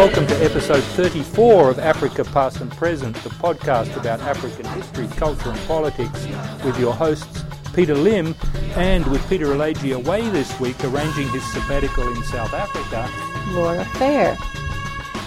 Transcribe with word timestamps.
welcome 0.00 0.26
to 0.26 0.42
episode 0.42 0.82
34 0.82 1.68
of 1.68 1.78
Africa 1.78 2.24
Past 2.24 2.62
and 2.62 2.70
Present, 2.70 3.14
the 3.16 3.28
podcast 3.28 3.94
about 3.98 4.18
African 4.20 4.64
history, 4.68 5.06
culture, 5.08 5.50
and 5.50 5.60
politics, 5.66 6.26
with 6.64 6.80
your 6.80 6.94
hosts 6.94 7.44
Peter 7.74 7.94
Limb 7.94 8.34
and 8.76 9.06
with 9.08 9.28
Peter 9.28 9.48
Alegi 9.48 9.94
away 9.94 10.26
this 10.30 10.58
week 10.58 10.82
arranging 10.84 11.28
his 11.28 11.44
sabbatical 11.52 12.10
in 12.16 12.22
South 12.24 12.54
Africa. 12.54 13.10
Laura 13.48 13.84
Fair. 13.84 14.38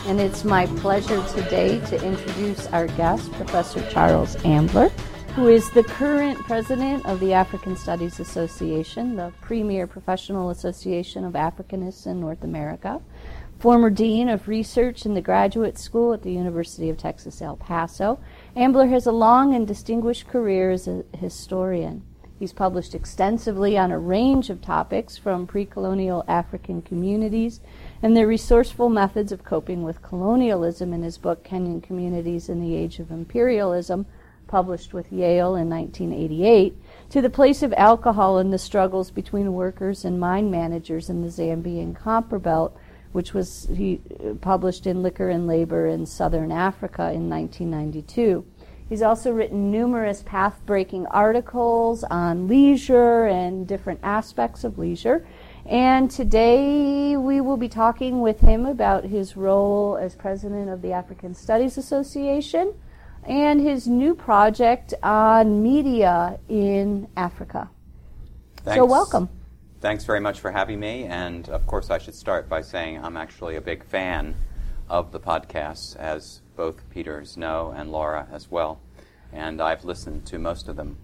And 0.07 0.20
it's 0.20 0.44
my 0.44 0.66
pleasure 0.66 1.23
today 1.35 1.80
to 1.81 2.03
introduce 2.03 2.66
our 2.69 2.88
guest, 2.88 3.31
Professor 3.33 3.88
Charles 3.91 4.44
Ambler, 4.44 4.89
who 5.35 5.49
is 5.49 5.69
the 5.69 5.83
current 5.83 6.39
president 6.39 7.05
of 7.05 7.19
the 7.19 7.31
African 7.33 7.77
Studies 7.77 8.19
Association, 8.19 9.17
the 9.17 9.31
premier 9.39 9.85
professional 9.85 10.49
association 10.49 11.25
of 11.25 11.33
Africanists 11.33 12.08
in 12.08 12.19
North 12.19 12.44
America 12.44 12.99
former 13.63 13.90
dean 13.90 14.27
of 14.27 14.49
research 14.49 15.05
in 15.05 15.13
the 15.13 15.22
graduate 15.22 15.77
school 15.77 16.12
at 16.12 16.22
the 16.22 16.34
University 16.34 16.90
of 16.90 16.98
Texas 16.98 17.41
El 17.41 17.55
Paso. 17.55 18.20
Ambler 18.58 18.88
has 18.88 19.08
a 19.08 19.12
long 19.13 19.55
and 19.55 19.66
distinguished 19.66 20.27
career 20.27 20.70
as 20.70 20.86
a 20.86 21.05
historian. 21.16 22.03
He's 22.38 22.52
published 22.52 22.94
extensively 22.94 23.77
on 23.77 23.89
a 23.89 23.98
range 23.98 24.49
of 24.49 24.62
topics 24.62 25.16
from 25.16 25.48
pre 25.48 25.63
colonial 25.63 26.26
African 26.27 26.81
communities 26.81 27.62
and 28.02 28.17
their 28.17 28.27
resourceful 28.27 28.89
methods 28.89 29.31
of 29.31 29.45
coping 29.45 29.81
with 29.81 30.02
colonialism 30.02 30.92
in 30.92 31.02
his 31.02 31.17
book 31.17 31.45
Kenyan 31.45 31.81
Communities 31.81 32.50
in 32.50 32.59
the 32.59 32.75
Age 32.75 33.00
of 33.00 33.11
Imperialism, 33.11 34.05
published 34.45 34.94
with 34.94 35.09
Yale 35.09 35.55
in 35.55 35.70
1988, 35.70 36.75
to 37.11 37.22
the 37.22 37.30
place 37.30 37.64
of 37.64 37.73
alcohol 37.77 38.39
in 38.39 38.50
the 38.50 38.58
struggles 38.58 39.09
between 39.09 39.53
workers 39.53 40.03
and 40.03 40.20
mine 40.20 40.52
managers 40.52 41.09
in 41.09 41.22
the 41.22 41.30
Zambian 41.30 41.94
Copperbelt 41.95 42.73
which 43.14 43.33
was 43.33 43.67
he 43.73 44.02
uh, 44.19 44.33
published 44.33 44.86
in 44.86 45.02
Liquor 45.02 45.30
and 45.30 45.47
Labor 45.47 45.88
in 45.88 46.06
Southern 46.06 46.52
Africa 46.52 47.11
in 47.11 47.30
1992. 47.30 48.45
He's 48.89 49.02
also 49.02 49.31
written 49.31 49.72
numerous 49.72 50.23
path 50.23 50.59
breaking 50.66 51.08
articles 51.08 52.03
on 52.03 52.47
leisure 52.47 53.25
and 53.25 53.66
different 53.66 54.00
aspects 54.03 54.64
of 54.64 54.78
leisure. 54.78 55.25
And 55.66 56.11
today 56.11 57.16
we 57.16 57.39
will 57.39 57.58
be 57.58 57.70
talking 57.70 58.20
with 58.20 58.42
him 58.42 58.66
about 58.66 59.05
his 59.05 59.38
role 59.38 59.98
as 59.98 60.16
president 60.16 60.70
of 60.70 60.81
the 60.81 60.92
African 60.92 61.33
Studies 61.33 61.77
Association 61.77 62.73
and 63.23 63.61
his 63.61 63.88
new 63.88 64.14
project 64.14 64.94
on 65.02 65.64
media 65.64 66.39
in 66.50 67.08
Africa. 67.16 67.70
Thanks. 68.58 68.77
So, 68.77 68.86
welcome 68.86 69.30
thanks 69.84 70.06
very 70.06 70.22
much 70.22 70.39
for 70.39 70.50
having 70.50 70.80
me. 70.80 71.03
And 71.03 71.50
of 71.50 71.67
course, 71.67 71.89
I 71.89 71.98
should 71.98 72.16
start 72.16 72.48
by 72.48 72.62
saying 72.62 73.03
I'm 73.03 73.17
actually 73.17 73.58
a 73.58 73.62
big 73.62 73.84
fan 73.84 74.34
of 74.88 75.12
the 75.12 75.20
podcasts, 75.20 75.98
as 75.98 76.39
both 76.56 76.89
Peters 76.89 77.36
know 77.36 77.73
and 77.76 77.92
Laura 77.92 78.26
as 78.31 78.50
well. 78.50 78.80
And 79.34 79.59
I've 79.59 79.84
listened 79.84 80.26
to 80.28 80.39
most 80.39 80.70
of 80.70 80.78
them. 80.78 81.00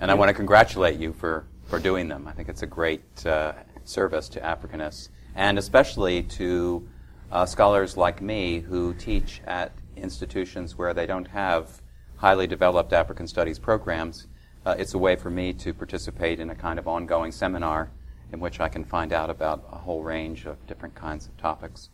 And 0.00 0.10
I 0.10 0.14
want 0.14 0.28
to 0.28 0.34
congratulate 0.34 0.98
you 0.98 1.12
for, 1.12 1.46
for 1.68 1.78
doing 1.78 2.08
them. 2.08 2.26
I 2.26 2.32
think 2.32 2.48
it's 2.48 2.62
a 2.62 2.66
great 2.66 3.24
uh, 3.24 3.52
service 3.84 4.28
to 4.30 4.40
Africanists, 4.40 5.10
and 5.36 5.56
especially 5.56 6.24
to 6.24 6.88
uh, 7.30 7.46
scholars 7.46 7.96
like 7.96 8.20
me 8.20 8.58
who 8.58 8.92
teach 8.94 9.40
at 9.46 9.70
institutions 9.94 10.76
where 10.76 10.94
they 10.94 11.06
don't 11.06 11.28
have 11.28 11.80
highly 12.16 12.48
developed 12.48 12.92
African 12.92 13.28
studies 13.28 13.60
programs 13.60 14.26
uh, 14.68 14.74
it's 14.78 14.92
a 14.92 14.98
way 14.98 15.16
for 15.16 15.30
me 15.30 15.54
to 15.54 15.72
participate 15.72 16.38
in 16.40 16.50
a 16.50 16.54
kind 16.54 16.78
of 16.78 16.86
ongoing 16.86 17.32
seminar 17.32 17.90
in 18.32 18.38
which 18.38 18.60
I 18.60 18.68
can 18.68 18.84
find 18.84 19.14
out 19.14 19.30
about 19.30 19.66
a 19.72 19.78
whole 19.78 20.02
range 20.02 20.44
of 20.44 20.64
different 20.66 20.94
kinds 20.94 21.26
of 21.26 21.34
topics. 21.38 21.88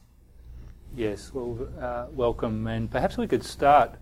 Yes, 0.97 1.31
well, 1.33 1.69
uh, 1.81 2.07
welcome. 2.13 2.67
And 2.67 2.91
perhaps 2.91 3.17
we 3.17 3.29
could 3.29 3.45
start 3.45 3.93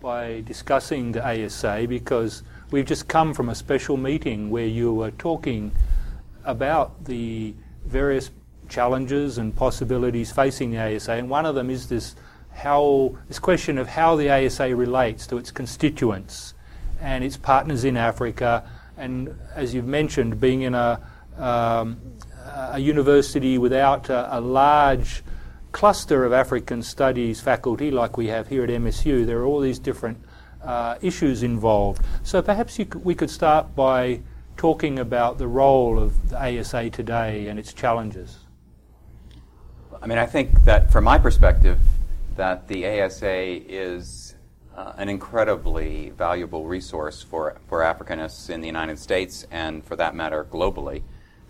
by 0.00 0.40
discussing 0.46 1.12
the 1.12 1.22
ASA 1.22 1.84
because 1.86 2.42
we've 2.70 2.86
just 2.86 3.08
come 3.08 3.34
from 3.34 3.50
a 3.50 3.54
special 3.54 3.98
meeting 3.98 4.48
where 4.48 4.66
you 4.66 4.94
were 4.94 5.10
talking 5.10 5.72
about 6.44 7.04
the 7.04 7.54
various 7.84 8.30
challenges 8.70 9.36
and 9.36 9.54
possibilities 9.54 10.32
facing 10.32 10.70
the 10.70 10.78
ASA, 10.78 11.12
and 11.12 11.28
one 11.28 11.44
of 11.44 11.54
them 11.54 11.68
is 11.68 11.88
this 11.90 12.16
how 12.52 13.14
this 13.28 13.38
question 13.38 13.76
of 13.76 13.88
how 13.88 14.16
the 14.16 14.30
ASA 14.30 14.74
relates 14.74 15.26
to 15.26 15.36
its 15.36 15.50
constituents 15.50 16.53
and 17.04 17.22
its 17.22 17.36
partners 17.36 17.84
in 17.84 17.98
Africa. 17.98 18.64
And 18.96 19.38
as 19.54 19.74
you've 19.74 19.86
mentioned, 19.86 20.40
being 20.40 20.62
in 20.62 20.74
a, 20.74 21.00
um, 21.36 22.00
a 22.72 22.78
university 22.78 23.58
without 23.58 24.08
a, 24.08 24.38
a, 24.38 24.40
large 24.40 25.22
cluster 25.70 26.24
of 26.24 26.32
African 26.32 26.82
studies 26.82 27.42
faculty 27.42 27.90
like 27.90 28.16
we 28.16 28.28
have 28.28 28.48
here 28.48 28.64
at 28.64 28.70
MSU, 28.70 29.26
there 29.26 29.38
are 29.40 29.44
all 29.44 29.60
these 29.60 29.78
different 29.78 30.18
uh, 30.62 30.96
issues 31.02 31.42
involved. 31.42 32.02
So 32.22 32.40
perhaps 32.40 32.78
could, 32.78 33.04
we 33.04 33.14
could 33.14 33.30
start 33.30 33.76
by 33.76 34.20
talking 34.56 34.98
about 34.98 35.36
the 35.36 35.48
role 35.48 35.98
of 35.98 36.30
the 36.30 36.60
ASA 36.60 36.88
today 36.88 37.48
and 37.48 37.58
its 37.58 37.74
challenges. 37.74 38.38
I 40.00 40.06
mean, 40.06 40.18
I 40.18 40.26
think 40.26 40.64
that 40.64 40.90
from 40.90 41.04
my 41.04 41.18
perspective, 41.18 41.78
that 42.36 42.66
the 42.66 43.02
ASA 43.02 43.70
is 43.70 44.23
uh, 44.76 44.92
an 44.96 45.08
incredibly 45.08 46.10
valuable 46.10 46.66
resource 46.66 47.22
for, 47.22 47.56
for 47.68 47.80
Africanists 47.80 48.50
in 48.50 48.60
the 48.60 48.66
United 48.66 48.98
States 48.98 49.46
and, 49.50 49.84
for 49.84 49.96
that 49.96 50.14
matter, 50.14 50.44
globally. 50.44 51.02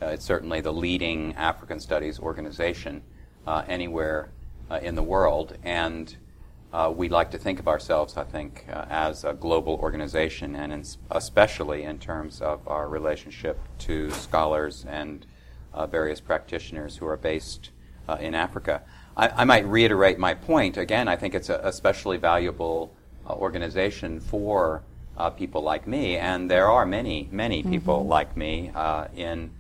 Uh, 0.03 0.07
it's 0.07 0.25
certainly 0.25 0.61
the 0.61 0.73
leading 0.73 1.35
African 1.35 1.81
studies 1.81 2.19
organization 2.19 3.03
uh, 3.47 3.62
anywhere 3.67 4.29
uh, 4.71 4.79
in 4.83 4.95
the 4.95 5.03
world, 5.03 5.57
and 5.62 6.17
uh, 6.73 6.93
we 6.95 7.09
like 7.09 7.31
to 7.31 7.39
think 7.39 7.61
of 7.61 7.69
ourselves, 7.69 8.17
I 8.17 8.25
think, 8.25 8.67
uh, 8.71 8.85
as 8.91 9.25
a 9.25 9.33
global 9.33 9.75
organization, 9.75 10.56
and 10.56 10.73
in, 10.73 10.85
especially 11.11 11.85
in 11.85 11.99
terms 11.99 12.43
of 12.43 12.67
our 12.67 12.89
relationship 12.89 13.59
to 13.81 14.11
scholars 14.11 14.85
and 14.89 15.25
various 15.89 16.21
practitioners 16.21 16.97
who 16.97 17.06
are 17.06 17.17
based 17.17 17.71
in 18.21 18.35
Africa. 18.35 18.83
I, 19.17 19.29
I, 19.29 19.45
might 19.45 19.67
reiterate 19.67 20.19
my 20.19 20.35
point. 20.35 20.77
Again, 20.77 21.09
I 21.09 21.17
think 21.17 21.35
it's 21.35 21.49
a, 21.49 21.61
especially 21.65 22.17
valuable 22.17 22.95
organization 23.31 24.21
for 24.21 24.83
uh, 25.17 25.31
people 25.31 25.62
like 25.62 25.87
me, 25.87 26.17
and 26.17 26.51
there 26.51 26.69
are 26.69 26.85
many, 26.85 27.29
many 27.31 27.62
people 27.62 28.01
mm-hmm. 28.01 28.09
like 28.09 28.37
me 28.37 28.71
uh, 28.75 29.07
in 29.17 29.51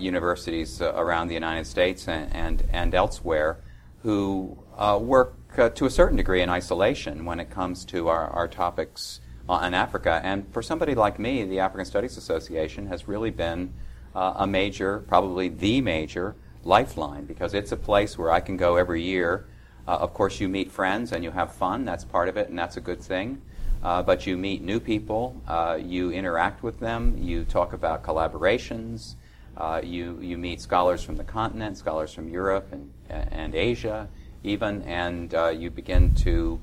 universities 0.00 0.82
around 0.82 1.28
the 1.28 1.34
United 1.34 1.64
States 1.64 2.08
and, 2.08 2.34
and, 2.34 2.64
and 2.72 2.94
elsewhere 2.94 3.58
who 4.02 4.58
work 5.00 5.36
to 5.74 5.84
a 5.86 5.90
certain 5.90 6.16
degree 6.16 6.42
in 6.42 6.50
isolation 6.50 7.24
when 7.24 7.38
it 7.38 7.50
comes 7.50 7.84
to 7.84 8.08
our, 8.08 8.28
our 8.30 8.48
topics 8.48 9.20
in 9.48 9.74
Africa. 9.74 10.20
And 10.22 10.52
for 10.52 10.62
somebody 10.62 10.94
like 10.94 11.18
me, 11.18 11.44
the 11.44 11.60
African 11.60 11.84
Studies 11.84 12.16
Association 12.16 12.86
has 12.86 13.08
really 13.08 13.30
been 13.30 13.72
uh, 14.14 14.34
a 14.36 14.46
major, 14.46 15.00
probably 15.00 15.48
the 15.48 15.80
major 15.80 16.34
lifeline 16.64 17.24
because 17.24 17.54
it's 17.54 17.72
a 17.72 17.76
place 17.76 18.18
where 18.18 18.30
I 18.30 18.40
can 18.40 18.56
go 18.56 18.76
every 18.76 19.02
year 19.02 19.46
uh, 19.90 19.96
of 19.96 20.14
course, 20.14 20.38
you 20.38 20.48
meet 20.48 20.70
friends 20.70 21.10
and 21.10 21.24
you 21.24 21.32
have 21.32 21.52
fun. 21.52 21.84
That's 21.84 22.04
part 22.04 22.28
of 22.28 22.36
it, 22.36 22.48
and 22.48 22.56
that's 22.56 22.76
a 22.76 22.80
good 22.80 23.02
thing. 23.02 23.42
Uh, 23.82 24.00
but 24.00 24.24
you 24.24 24.36
meet 24.36 24.62
new 24.62 24.78
people, 24.78 25.34
uh, 25.48 25.76
you 25.82 26.12
interact 26.12 26.62
with 26.62 26.78
them, 26.78 27.18
you 27.18 27.44
talk 27.44 27.72
about 27.72 28.04
collaborations, 28.04 29.16
uh, 29.56 29.80
you, 29.82 30.16
you 30.20 30.38
meet 30.38 30.60
scholars 30.60 31.02
from 31.02 31.16
the 31.16 31.24
continent, 31.24 31.76
scholars 31.76 32.14
from 32.14 32.28
Europe 32.28 32.68
and, 32.70 32.92
and 33.08 33.56
Asia, 33.56 34.08
even, 34.44 34.82
and 34.82 35.34
uh, 35.34 35.48
you 35.48 35.70
begin 35.70 36.14
to 36.14 36.60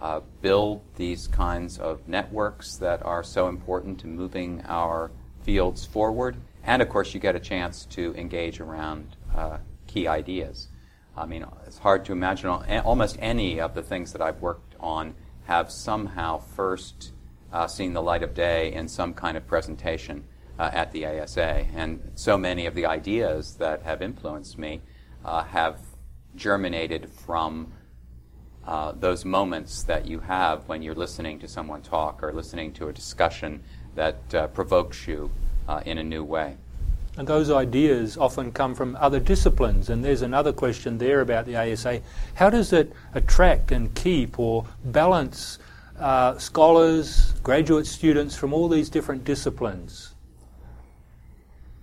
uh, 0.00 0.20
build 0.40 0.80
these 0.96 1.26
kinds 1.26 1.76
of 1.78 2.08
networks 2.08 2.76
that 2.76 3.04
are 3.04 3.22
so 3.22 3.48
important 3.48 4.00
to 4.00 4.06
moving 4.06 4.62
our 4.66 5.10
fields 5.42 5.84
forward. 5.84 6.34
And 6.64 6.80
of 6.80 6.88
course, 6.88 7.12
you 7.12 7.20
get 7.20 7.36
a 7.36 7.40
chance 7.40 7.84
to 7.90 8.14
engage 8.14 8.58
around 8.58 9.16
key 9.86 10.08
ideas. 10.08 10.69
I 11.20 11.26
mean, 11.26 11.44
it's 11.66 11.78
hard 11.78 12.06
to 12.06 12.12
imagine 12.12 12.48
almost 12.48 13.16
any 13.20 13.60
of 13.60 13.74
the 13.74 13.82
things 13.82 14.12
that 14.12 14.22
I've 14.22 14.40
worked 14.40 14.74
on 14.80 15.14
have 15.44 15.70
somehow 15.70 16.38
first 16.38 17.12
uh, 17.52 17.66
seen 17.66 17.92
the 17.92 18.00
light 18.00 18.22
of 18.22 18.32
day 18.32 18.72
in 18.72 18.88
some 18.88 19.12
kind 19.12 19.36
of 19.36 19.46
presentation 19.46 20.24
uh, 20.58 20.70
at 20.72 20.92
the 20.92 21.06
ASA. 21.06 21.66
And 21.74 22.12
so 22.14 22.38
many 22.38 22.64
of 22.64 22.74
the 22.74 22.86
ideas 22.86 23.56
that 23.56 23.82
have 23.82 24.00
influenced 24.00 24.58
me 24.58 24.80
uh, 25.24 25.42
have 25.44 25.80
germinated 26.36 27.10
from 27.10 27.72
uh, 28.66 28.92
those 28.92 29.24
moments 29.24 29.82
that 29.82 30.06
you 30.06 30.20
have 30.20 30.68
when 30.68 30.80
you're 30.80 30.94
listening 30.94 31.38
to 31.40 31.48
someone 31.48 31.82
talk 31.82 32.22
or 32.22 32.32
listening 32.32 32.72
to 32.72 32.88
a 32.88 32.92
discussion 32.92 33.62
that 33.94 34.34
uh, 34.34 34.46
provokes 34.48 35.06
you 35.06 35.30
uh, 35.68 35.82
in 35.84 35.98
a 35.98 36.04
new 36.04 36.24
way. 36.24 36.56
And 37.16 37.26
those 37.26 37.50
ideas 37.50 38.16
often 38.16 38.52
come 38.52 38.74
from 38.74 38.96
other 38.96 39.20
disciplines. 39.20 39.90
And 39.90 40.04
there's 40.04 40.22
another 40.22 40.52
question 40.52 40.98
there 40.98 41.20
about 41.20 41.46
the 41.46 41.56
ASA. 41.56 42.00
How 42.34 42.50
does 42.50 42.72
it 42.72 42.92
attract 43.14 43.72
and 43.72 43.94
keep 43.94 44.38
or 44.38 44.66
balance 44.84 45.58
uh, 45.98 46.38
scholars, 46.38 47.34
graduate 47.42 47.86
students 47.86 48.36
from 48.36 48.52
all 48.54 48.68
these 48.68 48.88
different 48.88 49.24
disciplines? 49.24 50.14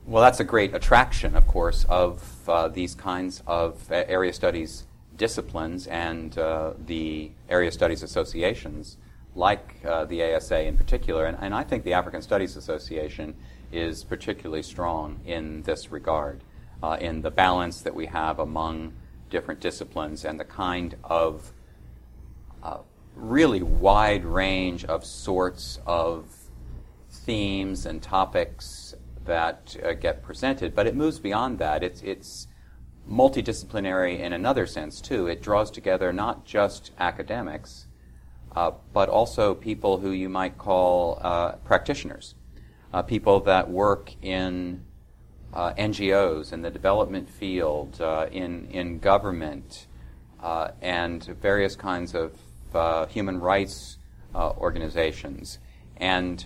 well, 0.07 0.23
that's 0.23 0.39
a 0.39 0.45
great 0.45 0.73
attraction, 0.73 1.35
of 1.35 1.45
course, 1.47 1.85
of 1.89 2.49
uh, 2.49 2.69
these 2.69 2.95
kinds 2.95 3.43
of 3.45 3.91
area 3.91 4.31
studies 4.31 4.85
disciplines 5.17 5.87
and 5.87 6.37
uh, 6.37 6.73
the 6.85 7.29
area 7.49 7.71
studies 7.71 8.03
associations, 8.03 8.97
like 9.35 9.75
uh, 9.85 10.05
the 10.05 10.23
ASA 10.23 10.61
in 10.61 10.77
particular. 10.77 11.25
And, 11.25 11.37
and, 11.41 11.53
I 11.53 11.63
think 11.63 11.83
the 11.83 11.93
African 11.93 12.21
Studies 12.21 12.55
Association 12.55 13.35
is 13.71 14.03
particularly 14.03 14.63
strong 14.63 15.19
in 15.25 15.61
this 15.63 15.91
regard, 15.91 16.43
uh, 16.81 16.97
in 16.99 17.21
the 17.21 17.31
balance 17.31 17.81
that 17.81 17.95
we 17.95 18.05
have 18.05 18.39
among 18.39 18.93
different 19.29 19.59
disciplines 19.59 20.25
and 20.25 20.39
the 20.39 20.45
kind 20.45 20.95
of 21.03 21.51
uh, 22.63 22.77
really 23.15 23.61
wide 23.61 24.23
range 24.23 24.85
of 24.85 25.05
sorts 25.05 25.79
of 25.85 26.25
themes 27.09 27.85
and 27.85 28.01
topics 28.01 28.95
that 29.25 29.75
uh, 29.83 29.93
get 29.93 30.23
presented. 30.23 30.73
But 30.73 30.87
it 30.87 30.95
moves 30.95 31.19
beyond 31.19 31.59
that. 31.59 31.83
It's, 31.83 32.01
it's 32.01 32.47
multidisciplinary 33.09 34.19
in 34.19 34.33
another 34.33 34.65
sense, 34.65 35.01
too. 35.01 35.27
It 35.27 35.41
draws 35.41 35.71
together 35.71 36.13
not 36.13 36.45
just 36.45 36.91
academics, 36.99 37.87
uh, 38.55 38.71
but 38.93 39.09
also 39.09 39.53
people 39.53 39.99
who 39.99 40.11
you 40.11 40.29
might 40.29 40.57
call 40.57 41.19
uh, 41.21 41.53
practitioners, 41.57 42.35
uh, 42.93 43.01
people 43.01 43.39
that 43.41 43.69
work 43.69 44.13
in 44.21 44.83
uh, 45.53 45.73
NGOs, 45.73 46.53
in 46.53 46.61
the 46.61 46.69
development 46.69 47.29
field, 47.29 47.99
uh, 48.01 48.27
in, 48.31 48.67
in 48.71 48.99
government, 48.99 49.87
uh, 50.41 50.69
and 50.81 51.23
various 51.41 51.75
kinds 51.75 52.13
of 52.13 52.37
human 53.09 53.39
rights 53.39 53.97
organizations. 54.35 55.57
And 55.95 56.45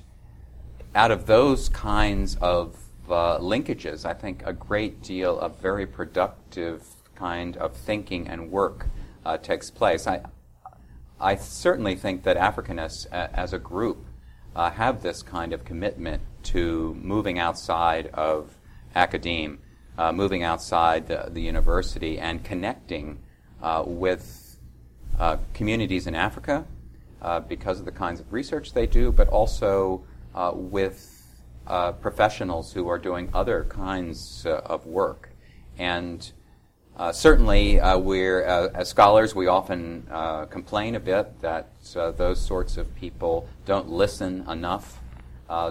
out 0.96 1.12
of 1.12 1.26
those 1.26 1.70
kinds 1.70 2.36
of 2.38 2.78
uh, 3.10 3.38
linkages, 3.40 4.06
I 4.06 4.14
think 4.14 4.44
a 4.46 4.54
great 4.54 5.02
deal 5.02 5.40
of 5.40 5.60
very 5.60 5.86
productive 5.86 6.84
kind 7.16 7.58
of 7.58 7.76
thinking 7.76 8.28
and 8.28 8.50
work 8.50 8.88
uh, 9.26 9.38
takes 9.38 9.70
place. 9.70 10.08
I, 10.08 10.22
I 11.20 11.36
certainly 11.36 11.96
think 11.96 12.24
that 12.24 12.38
Africanists 12.38 13.06
uh, 13.12 13.28
as 13.34 13.54
a 13.54 13.60
group 13.60 14.06
uh, 14.56 14.72
have 14.72 15.02
this 15.04 15.22
kind 15.22 15.54
of 15.54 15.64
commitment 15.64 16.22
to 16.44 16.96
moving 17.02 17.40
outside 17.40 18.08
of 18.08 18.58
academe, 18.96 19.60
uh, 19.98 20.12
moving 20.12 20.44
outside 20.44 21.08
the, 21.08 21.30
the, 21.32 21.42
university, 21.42 22.20
and 22.20 22.44
connecting 22.44 23.20
uh, 23.62 23.84
with 23.86 24.58
communities 25.54 26.08
in 26.08 26.16
Africa 26.16 26.66
because 27.48 27.80
of 27.80 27.86
the 27.86 27.92
kinds 27.92 28.20
of 28.20 28.34
research 28.34 28.74
they 28.74 28.88
do, 28.88 29.12
but 29.12 29.28
also 29.28 30.04
with 30.54 31.22
uh, 31.68 31.92
professionals 31.94 32.74
who 32.74 32.88
are 32.88 33.00
doing 33.00 33.30
other 33.34 33.66
kinds 33.66 34.46
uh, 34.46 34.62
of 34.66 34.86
work. 34.86 35.30
And 35.78 36.32
uh, 36.98 37.12
certainly, 37.12 37.80
uh, 37.80 37.98
we're, 37.98 38.46
uh, 38.46 38.70
as 38.74 38.90
scholars, 38.90 39.34
we 39.34 39.48
often 39.48 40.06
uh, 40.12 40.46
complain 40.46 40.96
a 40.96 41.00
bit 41.00 41.42
that 41.42 41.70
those 41.94 42.40
sorts 42.40 42.78
of 42.78 42.94
people 42.96 43.48
don't 43.66 43.90
listen 43.90 44.46
enough 44.50 45.00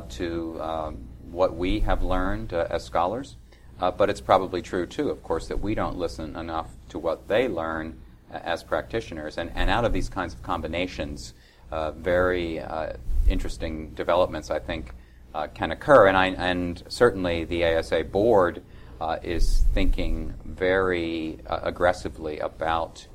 to 0.09 0.61
um, 0.61 1.09
what 1.31 1.57
we 1.57 1.81
have 1.81 2.03
learned 2.03 2.53
as 2.53 2.85
scholars. 2.85 3.37
but 3.79 4.11
it's 4.11 4.21
probably 4.21 4.63
true, 4.63 4.87
too, 4.87 5.11
of 5.11 5.23
course, 5.23 5.49
that 5.49 5.61
we 5.61 5.75
don't 5.75 5.97
listen 5.97 6.37
enough 6.37 6.71
to 6.89 6.99
what 6.99 7.29
they 7.29 7.49
learn 7.49 7.99
as 8.31 8.63
practitioners. 8.63 9.39
And, 9.39 9.51
and 9.55 9.71
out 9.71 9.85
of 9.85 9.93
these 9.93 10.09
kinds 10.09 10.35
of 10.35 10.43
combinations, 10.43 11.35
very 11.97 12.63
interesting 13.29 13.91
developments, 13.95 14.51
I 14.51 14.59
think, 14.59 14.93
uh, 15.35 15.47
can 15.49 15.71
occur. 15.71 16.07
And, 16.09 16.17
I, 16.17 16.27
and 16.29 16.83
certainly 16.89 17.45
the 17.45 17.65
ASA 17.65 18.05
board 18.05 18.63
uh, 19.01 19.19
is 19.23 19.65
thinking 19.73 20.35
very 20.45 21.39
uh, 21.47 21.61
aggressively 21.63 22.39
about 22.41 23.07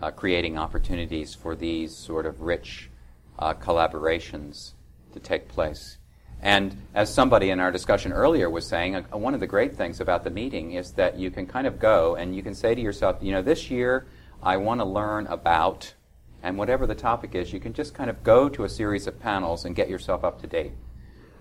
uh, 0.00 0.10
creating 0.10 0.58
opportunities 0.58 1.34
for 1.34 1.56
these 1.56 1.96
sort 1.96 2.26
of 2.26 2.40
rich 2.42 2.90
uh, 3.38 3.54
collaborations 3.54 4.72
to 5.12 5.20
take 5.20 5.48
place. 5.48 5.98
And 6.42 6.76
as 6.92 7.12
somebody 7.12 7.50
in 7.50 7.60
our 7.60 7.70
discussion 7.70 8.12
earlier 8.12 8.50
was 8.50 8.66
saying, 8.66 8.96
uh, 8.96 9.02
one 9.16 9.32
of 9.32 9.38
the 9.38 9.46
great 9.46 9.76
things 9.76 10.00
about 10.00 10.24
the 10.24 10.30
meeting 10.30 10.72
is 10.72 10.90
that 10.92 11.16
you 11.16 11.30
can 11.30 11.46
kind 11.46 11.68
of 11.68 11.78
go 11.78 12.16
and 12.16 12.34
you 12.34 12.42
can 12.42 12.54
say 12.54 12.74
to 12.74 12.80
yourself, 12.80 13.18
you 13.20 13.30
know, 13.30 13.42
this 13.42 13.70
year 13.70 14.06
I 14.42 14.56
want 14.56 14.80
to 14.80 14.84
learn 14.84 15.28
about, 15.28 15.94
and 16.42 16.58
whatever 16.58 16.84
the 16.84 16.96
topic 16.96 17.36
is, 17.36 17.52
you 17.52 17.60
can 17.60 17.72
just 17.72 17.94
kind 17.94 18.10
of 18.10 18.24
go 18.24 18.48
to 18.48 18.64
a 18.64 18.68
series 18.68 19.06
of 19.06 19.20
panels 19.20 19.64
and 19.64 19.76
get 19.76 19.88
yourself 19.88 20.24
up 20.24 20.40
to 20.40 20.48
date. 20.48 20.72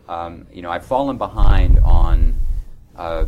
Um, 0.07 0.45
you 0.53 0.61
know, 0.61 0.69
I've 0.69 0.85
fallen 0.85 1.17
behind 1.17 1.79
on 1.79 2.35
uh, 2.95 3.25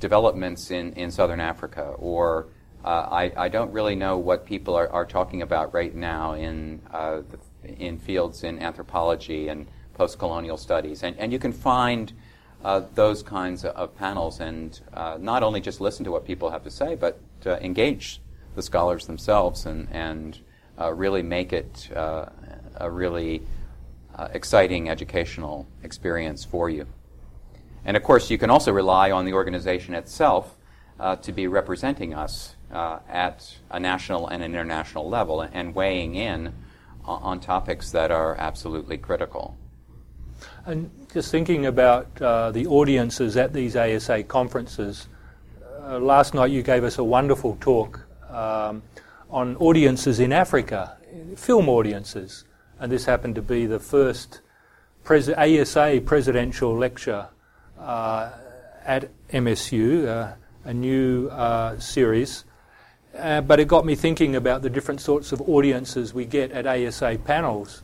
developments 0.00 0.70
in, 0.70 0.94
in 0.94 1.10
southern 1.10 1.40
Africa, 1.40 1.82
or 1.98 2.46
uh, 2.82 2.88
I, 3.10 3.32
I 3.36 3.48
don't 3.50 3.72
really 3.72 3.94
know 3.94 4.16
what 4.16 4.46
people 4.46 4.74
are, 4.74 4.88
are 4.88 5.04
talking 5.04 5.42
about 5.42 5.74
right 5.74 5.94
now 5.94 6.32
in, 6.32 6.80
uh, 6.90 7.20
the, 7.62 7.74
in 7.74 7.98
fields 7.98 8.42
in 8.42 8.58
anthropology 8.58 9.48
and 9.48 9.66
post 10.02 10.18
colonial 10.18 10.56
studies. 10.56 11.04
And, 11.04 11.16
and 11.16 11.32
you 11.32 11.38
can 11.38 11.52
find 11.52 12.12
uh, 12.64 12.82
those 12.96 13.22
kinds 13.22 13.64
of 13.64 13.94
panels 13.94 14.40
and 14.40 14.80
uh, 14.94 15.16
not 15.20 15.44
only 15.44 15.60
just 15.60 15.80
listen 15.80 16.04
to 16.04 16.10
what 16.10 16.24
people 16.24 16.50
have 16.50 16.64
to 16.64 16.72
say, 16.72 16.96
but 16.96 17.20
engage 17.46 18.20
the 18.56 18.62
scholars 18.62 19.06
themselves 19.06 19.64
and, 19.66 19.86
and 19.92 20.40
uh, 20.80 20.92
really 20.92 21.22
make 21.22 21.52
it 21.52 21.88
a 21.94 22.90
really 22.90 23.42
uh, 24.16 24.26
exciting 24.32 24.88
educational 24.88 25.68
experience 25.84 26.44
for 26.44 26.68
you. 26.68 26.84
And 27.84 27.96
of 27.96 28.02
course, 28.02 28.28
you 28.28 28.38
can 28.38 28.50
also 28.50 28.72
rely 28.72 29.12
on 29.12 29.24
the 29.24 29.34
organization 29.34 29.94
itself 29.94 30.56
uh, 30.98 31.14
to 31.16 31.30
be 31.30 31.46
representing 31.46 32.12
us 32.12 32.56
uh, 32.72 32.98
at 33.08 33.56
a 33.70 33.78
national 33.78 34.26
and 34.26 34.42
an 34.42 34.50
international 34.50 35.08
level 35.08 35.42
and 35.42 35.76
weighing 35.76 36.16
in 36.16 36.52
on 37.04 37.38
topics 37.38 37.92
that 37.92 38.10
are 38.10 38.34
absolutely 38.36 38.98
critical. 38.98 39.56
And 40.64 40.90
just 41.12 41.30
thinking 41.30 41.66
about 41.66 42.08
uh, 42.20 42.52
the 42.52 42.66
audiences 42.66 43.36
at 43.36 43.52
these 43.52 43.76
ASA 43.76 44.24
conferences, 44.24 45.08
uh, 45.82 45.98
last 45.98 46.34
night 46.34 46.50
you 46.50 46.62
gave 46.62 46.84
us 46.84 46.98
a 46.98 47.04
wonderful 47.04 47.56
talk 47.60 48.00
um, 48.30 48.82
on 49.30 49.56
audiences 49.56 50.20
in 50.20 50.32
Africa, 50.32 50.96
film 51.36 51.68
audiences 51.68 52.44
and 52.82 52.90
this 52.90 53.04
happened 53.04 53.36
to 53.36 53.42
be 53.42 53.64
the 53.64 53.78
first 53.78 54.40
pres- 55.04 55.28
ASA 55.28 56.02
presidential 56.04 56.76
lecture 56.76 57.28
uh, 57.78 58.32
at 58.84 59.08
MSU, 59.30 60.08
uh, 60.08 60.34
a 60.64 60.74
new 60.74 61.28
uh, 61.28 61.78
series. 61.78 62.44
Uh, 63.16 63.40
but 63.40 63.60
it 63.60 63.68
got 63.68 63.86
me 63.86 63.94
thinking 63.94 64.34
about 64.34 64.62
the 64.62 64.70
different 64.70 65.00
sorts 65.00 65.30
of 65.30 65.40
audiences 65.42 66.12
we 66.12 66.24
get 66.24 66.50
at 66.50 66.66
ASA 66.66 67.20
panels 67.24 67.82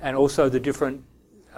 and 0.00 0.16
also 0.16 0.48
the 0.48 0.60
different 0.60 1.04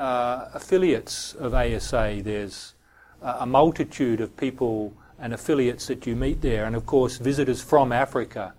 uh, 0.01 0.49
affiliates 0.55 1.35
of 1.35 1.53
ASA. 1.55 2.21
There's 2.25 2.75
a 3.23 3.47
multitude 3.47 4.21
of 4.21 4.35
people 4.37 4.95
and 5.19 5.35
affiliates 5.35 5.87
that 5.89 6.07
you 6.07 6.17
meet 6.17 6.41
there, 6.41 6.65
and 6.65 6.75
of 6.75 6.87
course, 6.87 7.19
visitors 7.19 7.63
from 7.63 7.93
Africa. 7.93 8.55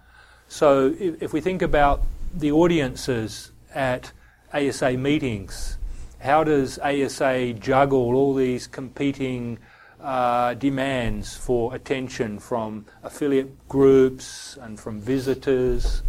So 0.48 0.94
if, 1.00 1.24
if 1.24 1.34
we 1.34 1.42
think 1.42 1.64
about 1.64 2.04
the 2.34 2.52
audiences 2.52 3.52
at 3.74 4.12
ASA 4.54 4.98
meetings? 4.98 5.78
How 6.20 6.44
does 6.44 6.78
ASA 6.80 7.54
juggle 7.54 8.16
all 8.16 8.36
these 8.36 8.68
competing 8.68 9.58
uh, 10.00 10.54
demands 10.56 11.36
for 11.36 11.74
attention 11.74 12.40
from 12.40 12.86
affiliate 13.02 13.68
groups 13.68 14.58
and 14.62 14.80
from 14.80 15.00
visitors? 15.00 16.04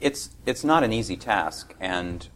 It's, 0.00 0.30
it's 0.44 0.64
not 0.64 0.84
an 0.84 0.92
easy 0.92 1.16
task, 1.16 1.74
and 1.80 2.28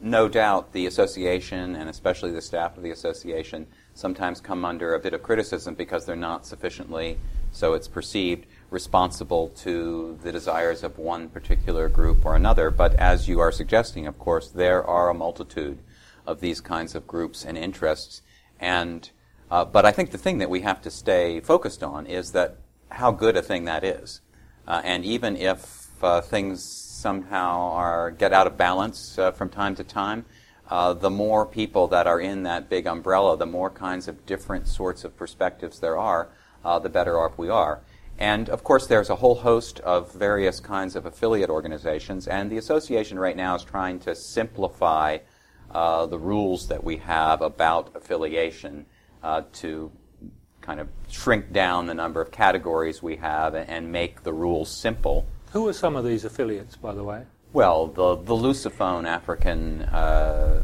no 0.00 0.28
doubt 0.28 0.72
the 0.72 0.86
association, 0.86 1.74
and 1.74 1.88
especially 1.88 2.30
the 2.30 2.42
staff 2.42 2.76
of 2.76 2.82
the 2.82 2.90
association, 2.90 3.66
sometimes 3.94 4.40
come 4.40 4.64
under 4.64 4.94
a 4.94 5.00
bit 5.00 5.14
of 5.14 5.22
criticism 5.22 5.74
because 5.74 6.04
they're 6.04 6.16
not 6.16 6.46
sufficiently, 6.46 7.18
so 7.50 7.72
it's 7.74 7.88
perceived, 7.88 8.46
responsible 8.70 9.48
to 9.48 10.18
the 10.22 10.32
desires 10.32 10.82
of 10.82 10.98
one 10.98 11.28
particular 11.28 11.88
group 11.88 12.26
or 12.26 12.36
another. 12.36 12.70
But 12.70 12.94
as 12.96 13.28
you 13.28 13.40
are 13.40 13.52
suggesting, 13.52 14.06
of 14.06 14.18
course, 14.18 14.48
there 14.48 14.84
are 14.84 15.08
a 15.08 15.14
multitude 15.14 15.78
of 16.26 16.40
these 16.40 16.60
kinds 16.60 16.94
of 16.94 17.06
groups 17.06 17.44
and 17.44 17.56
interests. 17.56 18.22
And 18.60 19.08
uh, 19.50 19.64
but 19.64 19.86
I 19.86 19.92
think 19.92 20.10
the 20.10 20.18
thing 20.18 20.38
that 20.38 20.50
we 20.50 20.62
have 20.62 20.82
to 20.82 20.90
stay 20.90 21.40
focused 21.40 21.82
on 21.82 22.06
is 22.06 22.32
that 22.32 22.56
how 22.90 23.12
good 23.12 23.36
a 23.36 23.42
thing 23.42 23.64
that 23.64 23.84
is. 23.84 24.20
Uh, 24.66 24.80
and 24.84 25.04
even 25.04 25.36
if 25.36 25.88
uh, 26.02 26.20
things 26.20 26.85
somehow 26.96 27.70
are 27.72 28.10
get 28.10 28.32
out 28.32 28.46
of 28.46 28.56
balance 28.56 29.18
uh, 29.18 29.30
from 29.32 29.48
time 29.48 29.74
to 29.76 29.84
time, 29.84 30.24
uh, 30.68 30.92
the 30.92 31.10
more 31.10 31.46
people 31.46 31.86
that 31.88 32.06
are 32.06 32.20
in 32.20 32.42
that 32.42 32.68
big 32.68 32.86
umbrella, 32.86 33.36
the 33.36 33.46
more 33.46 33.70
kinds 33.70 34.08
of 34.08 34.26
different 34.26 34.66
sorts 34.66 35.04
of 35.04 35.16
perspectives 35.16 35.78
there 35.78 35.96
are, 35.96 36.28
uh, 36.64 36.78
the 36.78 36.88
better 36.88 37.18
off 37.20 37.38
we 37.38 37.48
are. 37.48 37.80
And 38.18 38.48
of 38.48 38.64
course, 38.64 38.86
there's 38.86 39.10
a 39.10 39.16
whole 39.16 39.36
host 39.36 39.78
of 39.80 40.12
various 40.12 40.58
kinds 40.58 40.96
of 40.96 41.04
affiliate 41.06 41.50
organizations, 41.50 42.26
and 42.26 42.50
the 42.50 42.56
association 42.56 43.18
right 43.18 43.36
now 43.36 43.54
is 43.54 43.62
trying 43.62 44.00
to 44.00 44.14
simplify 44.14 45.18
uh, 45.70 46.06
the 46.06 46.18
rules 46.18 46.68
that 46.68 46.82
we 46.82 46.96
have 46.96 47.42
about 47.42 47.94
affiliation 47.94 48.86
uh, 49.22 49.42
to 49.52 49.92
kind 50.62 50.80
of 50.80 50.88
shrink 51.08 51.52
down 51.52 51.86
the 51.86 51.94
number 51.94 52.20
of 52.20 52.30
categories 52.32 53.02
we 53.02 53.16
have 53.16 53.54
and, 53.54 53.68
and 53.68 53.92
make 53.92 54.22
the 54.22 54.32
rules 54.32 54.70
simple. 54.70 55.26
Who 55.56 55.66
are 55.68 55.72
some 55.72 55.96
of 55.96 56.04
these 56.04 56.26
affiliates, 56.26 56.76
by 56.76 56.92
the 56.92 57.02
way? 57.02 57.22
Well, 57.54 57.86
the, 57.86 58.16
the 58.16 58.34
Lusophone 58.34 59.06
African 59.06 59.80
uh, 59.84 60.62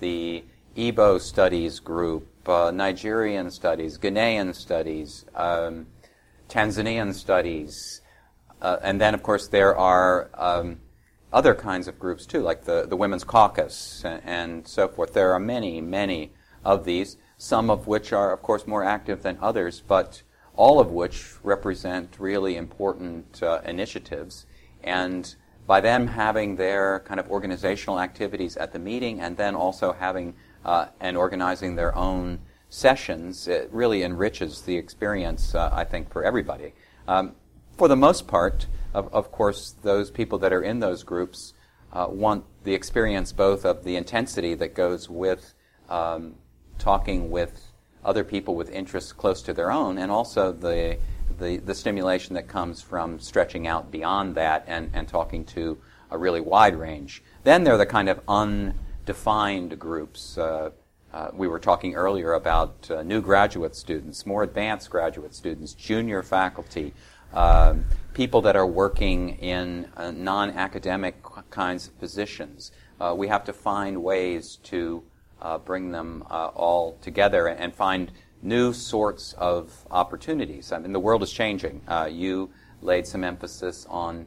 the 0.00 0.44
Igbo 0.76 1.20
Studies 1.20 1.78
Group, 1.78 2.26
uh, 2.48 2.72
Nigerian 2.72 3.52
Studies, 3.52 3.98
Ghanaian 3.98 4.52
Studies, 4.52 5.26
um, 5.36 5.86
Tanzanian 6.48 7.14
Studies, 7.14 8.00
uh, 8.60 8.78
and 8.82 9.00
then, 9.00 9.14
of 9.14 9.22
course, 9.22 9.46
there 9.46 9.76
are 9.76 10.28
um, 10.34 10.80
other 11.32 11.54
kinds 11.54 11.86
of 11.86 11.96
groups 11.96 12.26
too, 12.26 12.40
like 12.40 12.64
the, 12.64 12.86
the 12.88 12.96
Women's 12.96 13.22
Caucus 13.22 14.02
and, 14.04 14.22
and, 14.24 14.66
so 14.66 14.88
forth. 14.88 15.12
There 15.12 15.32
are 15.34 15.38
many, 15.38 15.80
many 15.80 16.32
of 16.64 16.84
these, 16.84 17.16
some 17.38 17.70
of 17.70 17.86
which 17.86 18.12
are, 18.12 18.32
of 18.32 18.42
course, 18.42 18.66
more 18.66 18.82
active 18.82 19.22
than 19.22 19.38
others, 19.40 19.80
but 19.86 20.22
all 20.60 20.78
of 20.78 20.90
which 20.90 21.36
represent 21.42 22.16
really 22.18 22.54
important 22.56 23.42
uh, 23.42 23.62
initiatives. 23.64 24.44
And 24.84 25.34
by 25.66 25.80
them 25.80 26.06
having 26.06 26.56
their 26.56 27.00
kind 27.06 27.18
of 27.18 27.30
organizational 27.30 27.98
activities 27.98 28.58
at 28.58 28.74
the 28.74 28.78
meeting 28.78 29.20
and 29.20 29.38
then 29.38 29.54
also 29.54 29.94
having 29.94 30.34
uh, 30.66 30.88
and 31.00 31.16
organizing 31.16 31.76
their 31.76 31.96
own 31.96 32.40
sessions, 32.68 33.48
it 33.48 33.70
really 33.72 34.02
enriches 34.02 34.60
the 34.60 34.76
experience, 34.76 35.54
uh, 35.54 35.70
I 35.72 35.84
think, 35.84 36.12
for 36.12 36.22
everybody. 36.22 36.74
Um, 37.08 37.36
for 37.78 37.88
the 37.88 37.96
most 37.96 38.28
part, 38.28 38.66
of, 38.92 39.08
of 39.14 39.32
course, 39.32 39.76
those 39.80 40.10
people 40.10 40.38
that 40.40 40.52
are 40.52 40.62
in 40.62 40.80
those 40.80 41.02
groups 41.04 41.54
uh, 41.90 42.06
want 42.10 42.44
the 42.64 42.74
experience 42.74 43.32
both 43.32 43.64
of 43.64 43.82
the 43.84 43.96
intensity 43.96 44.52
that 44.56 44.74
goes 44.74 45.08
with 45.08 45.54
um, 45.88 46.34
talking 46.76 47.30
with 47.30 47.69
other 48.04 48.24
people 48.24 48.54
with 48.54 48.70
interests 48.70 49.12
close 49.12 49.42
to 49.42 49.52
their 49.52 49.70
own, 49.70 49.98
and 49.98 50.10
also 50.10 50.52
the, 50.52 50.98
the, 51.38 51.58
the 51.58 51.74
stimulation 51.74 52.34
that 52.34 52.48
comes 52.48 52.80
from 52.82 53.20
stretching 53.20 53.66
out 53.66 53.90
beyond 53.90 54.34
that 54.34 54.64
and, 54.66 54.90
and 54.94 55.08
talking 55.08 55.44
to 55.44 55.78
a 56.10 56.18
really 56.18 56.40
wide 56.40 56.76
range. 56.76 57.22
Then 57.44 57.64
there 57.64 57.74
are 57.74 57.78
the 57.78 57.86
kind 57.86 58.08
of 58.08 58.20
undefined 58.28 59.78
groups. 59.78 60.36
Uh, 60.36 60.70
uh, 61.12 61.30
we 61.32 61.48
were 61.48 61.58
talking 61.58 61.94
earlier 61.94 62.34
about 62.34 62.88
uh, 62.90 63.02
new 63.02 63.20
graduate 63.20 63.74
students, 63.74 64.24
more 64.26 64.42
advanced 64.42 64.90
graduate 64.90 65.34
students, 65.34 65.74
junior 65.74 66.22
faculty, 66.22 66.92
um, 67.32 67.84
people 68.14 68.40
that 68.42 68.56
are 68.56 68.66
working 68.66 69.30
in 69.38 69.88
uh, 69.96 70.10
non 70.10 70.50
academic 70.50 71.16
kinds 71.50 71.88
of 71.88 71.98
positions. 71.98 72.72
Uh, 73.00 73.14
we 73.16 73.28
have 73.28 73.44
to 73.44 73.52
find 73.52 74.02
ways 74.02 74.56
to 74.62 75.02
uh, 75.40 75.58
bring 75.58 75.90
them 75.90 76.24
uh, 76.30 76.48
all 76.48 76.96
together 77.00 77.48
and 77.48 77.74
find 77.74 78.12
new 78.42 78.72
sorts 78.72 79.34
of 79.34 79.86
opportunities. 79.90 80.72
I 80.72 80.78
mean, 80.78 80.92
the 80.92 81.00
world 81.00 81.22
is 81.22 81.32
changing. 81.32 81.82
Uh, 81.86 82.08
you 82.10 82.50
laid 82.82 83.06
some 83.06 83.24
emphasis 83.24 83.86
on 83.88 84.26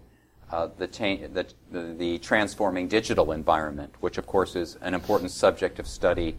uh, 0.52 0.68
the, 0.78 0.88
the, 0.88 1.48
the, 1.72 1.94
the, 1.98 2.18
transforming 2.20 2.88
digital 2.88 3.32
environment, 3.32 3.92
which, 4.02 4.20
of 4.20 4.28
course, 4.28 4.56
is 4.56 4.76
an 4.82 4.94
important 4.94 5.32
subject 5.32 5.80
of 5.80 5.88
study 5.88 6.38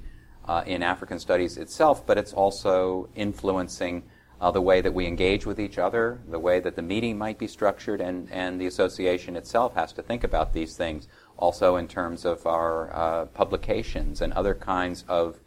in 0.67 0.83
African 0.83 1.19
studies 1.19 1.57
itself, 1.57 2.07
but 2.07 2.19
it's 2.19 2.33
also 2.33 3.09
influencing 3.17 4.05
uh, 4.41 4.51
the 4.51 4.61
way 4.61 4.81
that 4.81 4.93
we 4.93 5.07
engage 5.07 5.47
with 5.47 5.59
each 5.59 5.79
other, 5.79 6.21
the 6.29 6.39
way 6.39 6.61
that 6.61 6.77
the 6.77 6.83
meeting 6.83 7.17
might 7.17 7.39
be 7.39 7.47
structured, 7.47 8.01
and, 8.01 8.31
and 8.31 8.61
the 8.61 8.67
association 8.67 9.37
itself 9.37 9.75
has 9.75 9.93
to 9.93 10.03
think 10.03 10.25
about 10.25 10.53
these 10.53 10.77
things. 10.77 11.09
Also, 11.45 11.77
in 11.77 11.87
terms 11.87 12.25
of 12.25 12.47
our 12.47 12.75
uh, 12.95 13.27
publications 13.27 14.23
and 14.23 14.33
other 14.33 14.55
kinds 14.55 15.05
of 15.09 15.39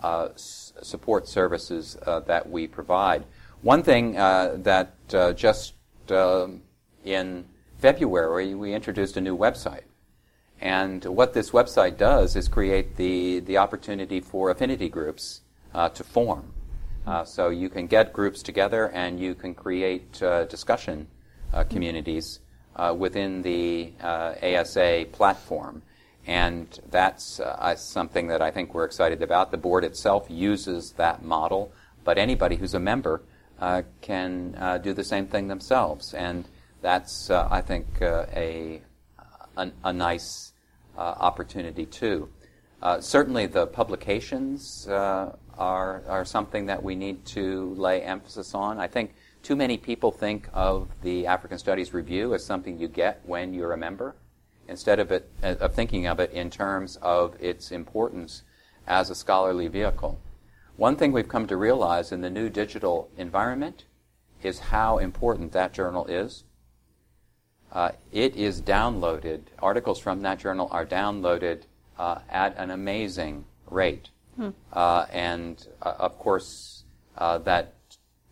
uh, 0.00 0.28
s- 0.34 0.72
support 0.80 1.26
services 1.26 1.96
uh, 2.06 2.20
that 2.20 2.48
we 2.48 2.68
provide. 2.68 3.24
One 3.62 3.82
thing 3.82 4.16
uh, 4.16 4.58
that 4.58 4.94
uh, 5.12 5.32
just 5.32 5.74
um, 6.10 6.62
in 7.04 7.46
February 7.78 8.54
we 8.54 8.72
introduced 8.72 9.16
a 9.16 9.20
new 9.20 9.36
website. 9.36 9.86
And 10.60 11.04
what 11.04 11.32
this 11.32 11.50
website 11.50 11.96
does 11.96 12.36
is 12.36 12.46
create 12.46 12.94
the, 12.94 13.40
the 13.40 13.56
opportunity 13.58 14.20
for 14.20 14.50
affinity 14.50 14.88
groups 14.88 15.40
to 15.74 16.04
form. 16.04 16.52
Uh, 17.08 17.24
so 17.24 17.48
you 17.48 17.68
can 17.68 17.88
get 17.88 18.12
groups 18.12 18.40
together 18.40 18.88
and 18.90 19.18
you 19.18 19.34
can 19.34 19.52
create 19.54 20.22
uh, 20.22 20.44
discussion 20.44 21.08
uh, 21.52 21.64
communities 21.64 22.38
uh, 22.76 22.94
within 22.96 23.42
the 23.42 23.92
uh, 24.00 24.34
ASA 24.42 25.06
platform. 25.12 25.82
And 26.26 26.66
that's 26.90 27.40
uh, 27.40 27.74
something 27.76 28.28
that 28.28 28.42
I 28.42 28.50
think 28.50 28.74
we're 28.74 28.84
excited 28.84 29.22
about. 29.22 29.50
The 29.50 29.56
board 29.56 29.84
itself 29.84 30.26
uses 30.28 30.92
that 30.92 31.24
model, 31.24 31.72
but 32.04 32.18
anybody 32.18 32.56
who's 32.56 32.74
a 32.74 32.80
member 32.80 33.22
uh, 33.58 33.82
can 34.00 34.54
uh, 34.58 34.78
do 34.78 34.92
the 34.92 35.04
same 35.04 35.26
thing 35.26 35.48
themselves. 35.48 36.14
And 36.14 36.46
that's, 36.82 37.30
uh, 37.30 37.48
I 37.50 37.60
think, 37.60 38.00
a, 38.00 38.80
a, 39.56 39.72
a, 39.84 39.92
nice 39.92 40.52
opportunity 40.96 41.86
too. 41.86 42.28
certainly, 43.00 43.46
the 43.46 43.66
publications 43.66 44.86
are, 44.88 45.36
are 45.58 46.24
something 46.24 46.66
that 46.66 46.82
we 46.82 46.94
need 46.94 47.24
to 47.26 47.74
lay 47.74 48.02
emphasis 48.02 48.54
on. 48.54 48.78
I 48.78 48.86
think 48.86 49.14
too 49.42 49.56
many 49.56 49.76
people 49.76 50.10
think 50.10 50.48
of 50.52 50.88
the 51.02 51.26
African 51.26 51.58
Studies 51.58 51.94
Review 51.94 52.34
as 52.34 52.44
something 52.44 52.78
you 52.78 52.88
get 52.88 53.20
when 53.24 53.54
you're 53.54 53.72
a 53.72 53.78
member, 53.78 54.14
instead 54.68 55.00
of 55.00 55.10
it 55.10 55.30
of 55.42 55.74
thinking 55.74 56.06
of 56.06 56.20
it 56.20 56.30
in 56.32 56.50
terms 56.50 56.96
of 57.02 57.36
its 57.40 57.70
importance 57.70 58.42
as 58.86 59.10
a 59.10 59.14
scholarly 59.14 59.68
vehicle. 59.68 60.20
One 60.76 60.96
thing 60.96 61.12
we've 61.12 61.28
come 61.28 61.46
to 61.46 61.56
realize 61.56 62.12
in 62.12 62.20
the 62.20 62.30
new 62.30 62.48
digital 62.48 63.10
environment 63.16 63.84
is 64.42 64.58
how 64.58 64.98
important 64.98 65.52
that 65.52 65.72
journal 65.72 66.06
is. 66.06 66.44
Uh, 67.72 67.92
it 68.10 68.34
is 68.34 68.62
downloaded. 68.62 69.42
Articles 69.60 70.00
from 70.00 70.22
that 70.22 70.38
journal 70.38 70.68
are 70.70 70.86
downloaded 70.86 71.62
uh, 71.98 72.20
at 72.28 72.56
an 72.56 72.70
amazing 72.70 73.44
rate. 73.68 74.08
Hmm. 74.36 74.50
Uh, 74.72 75.06
and 75.12 75.66
uh, 75.82 75.94
of 75.98 76.18
course, 76.18 76.84
uh, 77.18 77.38
that 77.38 77.74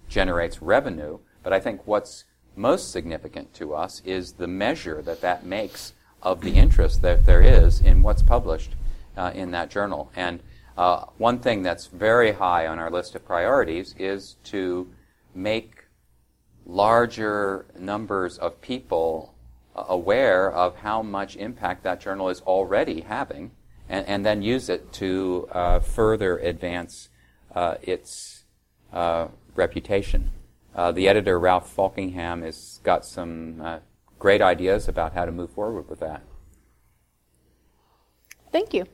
generates 0.08 0.62
revenue. 0.62 1.18
But 1.42 1.52
I 1.52 1.60
think 1.60 1.86
what's 1.86 2.24
most 2.56 2.90
significant 2.90 3.54
to 3.54 3.74
us 3.74 4.02
is 4.04 4.32
the 4.32 4.48
measure 4.48 5.00
that 5.02 5.20
that 5.20 5.44
makes 5.44 5.92
of 6.22 6.40
the 6.40 6.52
interest 6.52 7.02
that 7.02 7.24
there 7.24 7.40
is 7.40 7.80
in 7.80 8.02
what's 8.02 8.22
published 8.22 8.74
uh, 9.16 9.30
in 9.34 9.52
that 9.52 9.70
journal. 9.70 10.10
And 10.16 10.40
uh, 10.76 11.06
one 11.16 11.38
thing 11.38 11.62
that's 11.62 11.86
very 11.86 12.32
high 12.32 12.66
on 12.66 12.78
our 12.78 12.90
list 12.90 13.14
of 13.14 13.24
priorities 13.24 13.94
is 13.98 14.36
to 14.44 14.88
make 15.34 15.84
larger 16.66 17.66
numbers 17.78 18.38
of 18.38 18.60
people 18.60 19.34
aware 19.74 20.52
of 20.52 20.76
how 20.76 21.02
much 21.02 21.36
impact 21.36 21.84
that 21.84 22.00
journal 22.00 22.28
is 22.28 22.40
already 22.42 23.00
having 23.02 23.50
and, 23.88 24.06
and 24.06 24.26
then 24.26 24.42
use 24.42 24.68
it 24.68 24.92
to 24.92 25.48
uh, 25.52 25.80
further 25.80 26.38
advance 26.38 27.08
uh, 27.54 27.76
its 27.82 28.44
uh, 28.92 29.28
reputation. 29.58 30.30
Uh, 30.74 30.92
the 30.92 31.08
editor, 31.08 31.38
Ralph 31.38 31.74
Faulkingham, 31.74 32.42
has 32.42 32.80
got 32.84 33.04
some 33.04 33.60
uh, 33.60 33.78
great 34.18 34.40
ideas 34.40 34.88
about 34.88 35.12
how 35.12 35.24
to 35.24 35.32
move 35.32 35.50
forward 35.50 35.88
with 35.88 36.00
that. 36.00 36.22
Thank 38.52 38.72
you. 38.72 38.86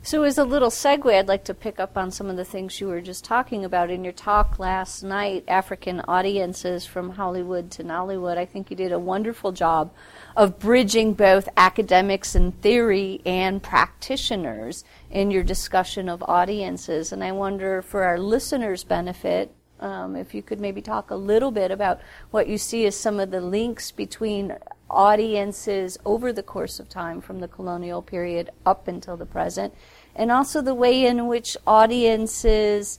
So, 0.00 0.22
as 0.22 0.38
a 0.38 0.44
little 0.44 0.70
segue, 0.70 1.12
I'd 1.12 1.26
like 1.26 1.44
to 1.44 1.54
pick 1.54 1.80
up 1.80 1.96
on 1.96 2.12
some 2.12 2.30
of 2.30 2.36
the 2.36 2.44
things 2.44 2.80
you 2.80 2.86
were 2.86 3.00
just 3.00 3.24
talking 3.24 3.64
about 3.64 3.90
in 3.90 4.04
your 4.04 4.12
talk 4.12 4.58
last 4.58 5.02
night 5.02 5.44
African 5.48 6.00
audiences 6.06 6.86
from 6.86 7.10
Hollywood 7.10 7.70
to 7.72 7.84
Nollywood. 7.84 8.38
I 8.38 8.46
think 8.46 8.70
you 8.70 8.76
did 8.76 8.92
a 8.92 8.98
wonderful 8.98 9.50
job 9.50 9.92
of 10.36 10.60
bridging 10.60 11.14
both 11.14 11.48
academics 11.56 12.36
and 12.36 12.58
theory 12.62 13.20
and 13.26 13.60
practitioners 13.60 14.84
in 15.10 15.32
your 15.32 15.42
discussion 15.42 16.08
of 16.08 16.22
audiences. 16.22 17.12
And 17.12 17.24
I 17.24 17.32
wonder, 17.32 17.82
for 17.82 18.04
our 18.04 18.18
listeners' 18.18 18.84
benefit, 18.84 19.52
um, 19.80 20.16
if 20.16 20.34
you 20.34 20.42
could 20.42 20.60
maybe 20.60 20.80
talk 20.80 21.10
a 21.10 21.16
little 21.16 21.50
bit 21.50 21.70
about 21.70 22.00
what 22.30 22.48
you 22.48 22.58
see 22.58 22.86
as 22.86 22.96
some 22.96 23.20
of 23.20 23.30
the 23.30 23.40
links 23.40 23.90
between 23.90 24.56
audiences 24.90 25.98
over 26.04 26.32
the 26.32 26.42
course 26.42 26.80
of 26.80 26.88
time 26.88 27.20
from 27.20 27.40
the 27.40 27.48
colonial 27.48 28.02
period 28.02 28.50
up 28.64 28.88
until 28.88 29.16
the 29.16 29.26
present, 29.26 29.74
and 30.14 30.32
also 30.32 30.62
the 30.62 30.74
way 30.74 31.06
in 31.06 31.26
which 31.26 31.56
audiences 31.66 32.98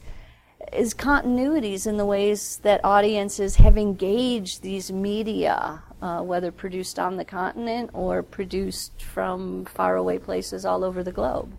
is 0.73 0.93
continuities 0.93 1.87
in 1.87 1.97
the 1.97 2.05
ways 2.05 2.59
that 2.63 2.81
audiences 2.83 3.55
have 3.55 3.77
engaged 3.77 4.61
these 4.61 4.91
media 4.91 5.81
uh, 6.01 6.21
whether 6.21 6.51
produced 6.51 6.97
on 6.99 7.17
the 7.17 7.25
continent 7.25 7.89
or 7.93 8.23
produced 8.23 9.01
from 9.01 9.65
faraway 9.65 10.17
places 10.17 10.65
all 10.65 10.83
over 10.83 11.03
the 11.03 11.11
globe. 11.11 11.57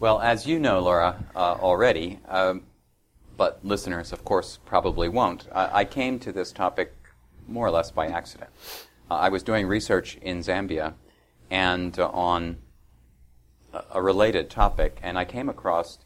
Well, 0.00 0.20
as 0.20 0.46
you 0.46 0.60
know, 0.60 0.80
Laura, 0.80 1.24
uh, 1.34 1.54
already, 1.54 2.20
um, 2.28 2.62
but 3.38 3.64
listeners, 3.64 4.12
of 4.12 4.24
course, 4.24 4.58
probably 4.66 5.08
won't, 5.08 5.46
I, 5.54 5.80
I, 5.80 5.84
came 5.86 6.18
to 6.18 6.32
this 6.32 6.52
topic 6.52 6.92
more 7.46 7.66
or 7.66 7.70
less 7.70 7.90
by 7.90 8.08
accident. 8.08 8.50
Uh, 9.10 9.14
I 9.14 9.28
was 9.30 9.42
doing 9.42 9.66
research 9.66 10.18
in 10.20 10.40
Zambia 10.40 10.94
and 11.48 11.98
uh, 11.98 12.08
on 12.08 12.58
a 13.92 14.02
related 14.02 14.50
topic, 14.50 14.98
and 15.02 15.16
I 15.16 15.24
came 15.24 15.48
across 15.48 15.98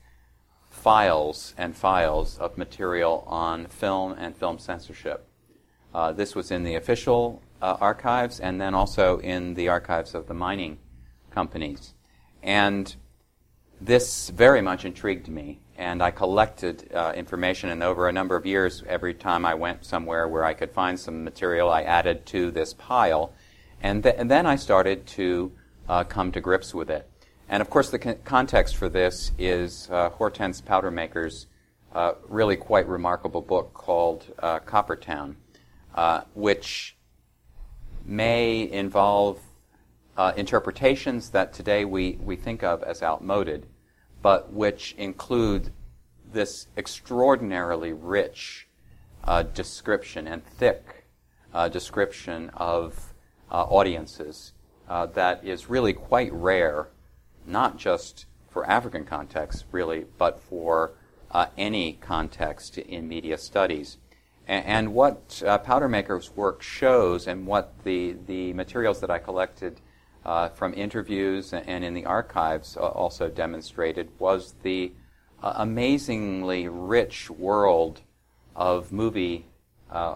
files 0.71 1.55
and 1.57 1.75
files 1.75 2.39
of 2.39 2.59
material 2.59 3.25
on 3.27 3.67
film 3.67 4.13
and 4.13 4.37
film 4.37 4.59
censorship. 4.59 5.27
Uh, 5.95 6.13
this 6.13 6.35
was 6.35 6.51
in 6.51 6.65
the 6.65 6.75
official 6.75 7.43
uh, 7.63 7.77
archives 7.81 8.41
and 8.41 8.61
then 8.61 8.75
also 8.75 9.19
in 9.19 9.55
the 9.55 9.69
archives 9.69 10.15
of 10.15 10.27
the 10.27 10.35
mining 10.35 10.79
companies. 11.31 11.95
And 12.43 12.95
this 13.81 14.29
very 14.31 14.61
much 14.61 14.85
intrigued 14.85 15.29
me, 15.29 15.61
and 15.83 16.01
I 16.01 16.13
collected 16.13 16.95
uh, 16.95 17.13
information, 17.17 17.69
and 17.71 17.83
over 17.83 18.09
a 18.09 18.13
number 18.13 18.37
of 18.37 18.47
years, 18.47 18.85
every 18.87 19.15
time 19.15 19.45
I 19.45 19.55
went 19.55 19.85
somewhere 19.85 20.29
where 20.29 20.45
I 20.45 20.55
could 20.55 20.71
find 20.71 20.99
some 20.99 21.25
material, 21.25 21.69
I 21.71 21.83
added 21.83 22.25
to 22.27 22.53
this 22.53 22.73
pile, 22.73 23.33
and, 23.83 24.01
th- 24.05 24.15
and 24.17 24.31
then 24.31 24.47
I 24.47 24.55
started 24.55 25.07
to 25.19 25.51
uh, 25.89 26.05
come 26.05 26.31
to 26.33 26.41
grips 26.41 26.73
with 26.73 26.89
it. 26.89 27.11
And 27.49 27.61
of 27.61 27.69
course, 27.69 27.91
the 27.91 27.99
con- 27.99 28.19
context 28.25 28.77
for 28.77 28.89
this 28.89 29.33
is 29.39 29.89
uh, 29.91 30.11
Hortense 30.11 30.61
Powdermaker's 30.61 31.49
uh, 31.93 32.13
really 32.29 32.57
quite 32.57 32.87
remarkable 32.87 33.43
book 33.43 33.75
called 33.75 34.33
uh, 34.39 34.61
Coppertown, 34.61 35.35
uh, 35.97 36.21
which 36.35 36.97
may 38.05 38.71
involve 38.71 39.41
interpretations 40.37 41.31
that 41.31 41.53
today 41.53 41.85
we, 41.85 42.13
we 42.23 42.37
think 42.37 42.63
of 42.63 42.85
as 42.85 43.03
outmoded, 43.03 43.67
but 44.23 44.53
which 44.53 44.95
include 44.97 45.73
this 46.33 46.69
extraordinarily 46.77 47.93
rich 47.93 48.69
uh, 49.25 49.43
description 49.43 50.27
and 50.27 50.45
thick 50.45 51.07
uh, 51.53 51.69
description 51.69 52.51
of 52.55 53.13
uh, 53.51 53.65
audiences 53.65 54.53
uh, 54.89 55.07
that 55.07 55.45
is 55.45 55.69
really 55.69 55.93
quite 55.93 56.33
rare, 56.33 56.89
not 57.47 57.77
just 57.77 58.27
for 58.49 58.69
African 58.69 59.05
context, 59.05 59.65
really, 59.73 60.07
but 60.19 60.41
for 60.41 60.93
uh, 61.31 61.47
any 61.57 61.95
context 61.95 62.79
in 62.79 63.09
media 63.09 63.39
studies. 63.39 63.99
And, 64.47 64.65
and 64.65 64.95
what 64.95 65.29
Powdermaker's 65.65 66.35
work 66.35 66.63
shows, 66.63 67.27
and 67.27 67.47
what 67.47 67.73
the, 67.85 68.17
the 68.27 68.53
materials 68.55 69.01
that 69.01 69.11
I 69.11 69.19
collected 69.19 69.81
uh, 70.25 70.49
from 70.51 70.73
interviews 70.75 71.53
and 71.53 71.85
in 71.85 71.95
the 71.95 72.05
archives 72.05 72.77
also 72.77 73.29
demonstrated 73.29 74.09
was 74.19 74.55
the 74.63 74.93
uh, 75.43 75.55
amazingly 75.57 76.69
rich 76.69 77.29
world 77.31 78.01
of 78.55 78.93
movie 78.93 79.47
uh, 79.91 80.15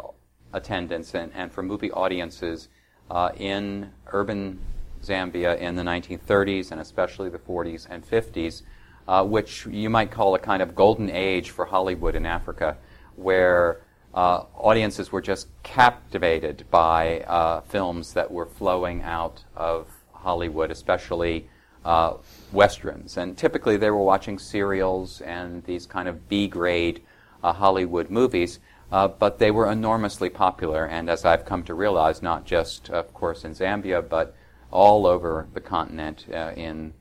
attendance 0.52 1.14
and, 1.14 1.32
and 1.34 1.52
for 1.52 1.62
movie 1.62 1.90
audiences 1.90 2.68
uh, 3.10 3.30
in 3.36 3.90
urban 4.12 4.58
Zambia 5.02 5.58
in 5.58 5.76
the 5.76 5.82
1930s 5.82 6.72
and 6.72 6.80
especially 6.80 7.28
the 7.28 7.38
40s 7.38 7.86
and 7.88 8.08
50s, 8.08 8.62
uh, 9.08 9.24
which 9.24 9.66
you 9.66 9.90
might 9.90 10.10
call 10.10 10.34
a 10.34 10.38
kind 10.38 10.62
of 10.62 10.74
golden 10.74 11.10
age 11.10 11.50
for 11.50 11.66
Hollywood 11.66 12.14
in 12.14 12.26
Africa, 12.26 12.76
where 13.14 13.82
uh, 14.14 14.44
audiences 14.54 15.12
were 15.12 15.20
just 15.20 15.48
captivated 15.62 16.64
by 16.70 17.20
uh, 17.20 17.60
films 17.62 18.14
that 18.14 18.30
were 18.30 18.46
flowing 18.46 19.02
out 19.02 19.44
of 19.54 19.88
Hollywood, 20.26 20.70
especially 20.72 21.48
uh, 21.84 22.14
westerns. 22.50 23.16
And 23.16 23.38
typically 23.38 23.76
they 23.76 23.90
were 23.90 24.02
watching 24.02 24.40
serials 24.40 25.20
and 25.20 25.62
these 25.64 25.86
kind 25.86 26.08
of 26.08 26.28
B 26.28 26.48
grade 26.48 27.00
uh, 27.44 27.52
Hollywood 27.52 28.10
movies, 28.10 28.58
uh, 28.90 29.06
but 29.06 29.38
they 29.38 29.52
were 29.52 29.70
enormously 29.70 30.28
popular. 30.28 30.84
And 30.84 31.08
as 31.08 31.24
I've 31.24 31.44
come 31.44 31.62
to 31.64 31.74
realize, 31.74 32.22
not 32.22 32.44
just, 32.44 32.90
of 32.90 33.14
course, 33.14 33.44
in 33.44 33.52
Zambia, 33.52 34.02
but 34.16 34.34
all 34.72 35.06
over 35.06 35.46
the 35.54 35.60
continent, 35.60 36.26
uh, 36.32 36.52
in 36.56 36.92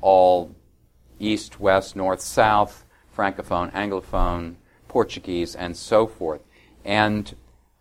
all 0.00 0.50
east, 1.20 1.60
west, 1.60 1.94
north, 1.94 2.20
south, 2.20 2.84
francophone, 3.16 3.70
anglophone, 3.72 4.56
Portuguese, 4.88 5.54
and 5.54 5.76
so 5.76 6.08
forth. 6.08 6.42
And 6.84 7.32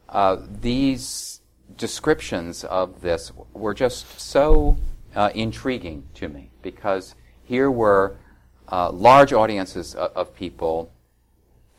uh, 0.09 0.37
these 0.61 1.41
descriptions 1.75 2.63
of 2.63 3.01
this 3.01 3.31
were 3.53 3.73
just 3.73 4.19
so 4.19 4.77
uh, 5.15 5.29
intriguing 5.33 6.03
to 6.15 6.27
me 6.27 6.51
because 6.61 7.15
here 7.43 7.69
were 7.69 8.15
uh, 8.71 8.91
large 8.91 9.33
audiences 9.33 9.93
of, 9.95 10.11
of, 10.15 10.35
people 10.35 10.91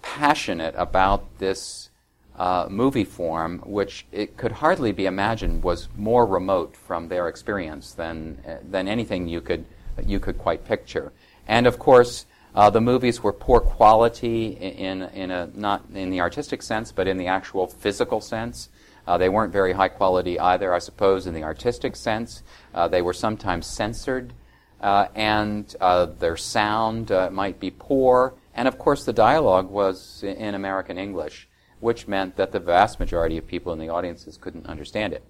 passionate 0.02 0.74
about 0.76 1.38
this 1.38 1.88
uh, 2.36 2.66
movie 2.68 3.04
form, 3.04 3.60
which 3.60 4.06
it 4.12 4.36
could 4.36 4.52
hardly 4.52 4.92
be 4.92 5.06
imagined 5.06 5.62
was 5.62 5.88
more 5.96 6.26
remote 6.26 6.76
from 6.76 7.08
their 7.08 7.28
experience 7.28 7.92
than 7.92 8.38
uh, 8.46 8.56
than 8.62 8.88
anything 8.88 9.28
you 9.28 9.40
could 9.40 9.64
you 10.04 10.20
could 10.20 10.38
quite 10.38 10.64
picture. 10.64 11.12
And 11.46 11.66
of 11.66 11.78
course, 11.78 12.26
uh, 12.54 12.68
the 12.70 12.80
movies 12.80 13.22
were 13.22 13.32
poor 13.32 13.60
quality 13.60 14.48
in 14.48 15.02
in 15.02 15.30
a 15.30 15.48
not 15.54 15.84
in 15.94 16.10
the 16.10 16.20
artistic 16.20 16.62
sense, 16.62 16.92
but 16.92 17.06
in 17.06 17.16
the 17.16 17.26
actual 17.26 17.66
physical 17.66 18.20
sense. 18.20 18.68
Uh, 19.06 19.18
they 19.18 19.28
weren't 19.28 19.52
very 19.52 19.72
high 19.72 19.88
quality 19.88 20.38
either, 20.38 20.72
I 20.72 20.78
suppose, 20.78 21.26
in 21.26 21.34
the 21.34 21.42
artistic 21.42 21.96
sense. 21.96 22.42
Uh, 22.74 22.88
they 22.88 23.02
were 23.02 23.12
sometimes 23.12 23.66
censored, 23.66 24.32
uh, 24.80 25.08
and 25.14 25.74
uh, 25.80 26.06
their 26.06 26.36
sound 26.36 27.10
uh, 27.10 27.30
might 27.30 27.58
be 27.58 27.70
poor. 27.70 28.34
And 28.54 28.68
of 28.68 28.78
course, 28.78 29.04
the 29.04 29.12
dialogue 29.12 29.70
was 29.70 30.22
in 30.22 30.54
American 30.54 30.98
English, 30.98 31.48
which 31.80 32.06
meant 32.06 32.36
that 32.36 32.52
the 32.52 32.60
vast 32.60 33.00
majority 33.00 33.38
of 33.38 33.46
people 33.46 33.72
in 33.72 33.78
the 33.78 33.88
audiences 33.88 34.36
couldn't 34.36 34.66
understand 34.66 35.12
it. 35.12 35.24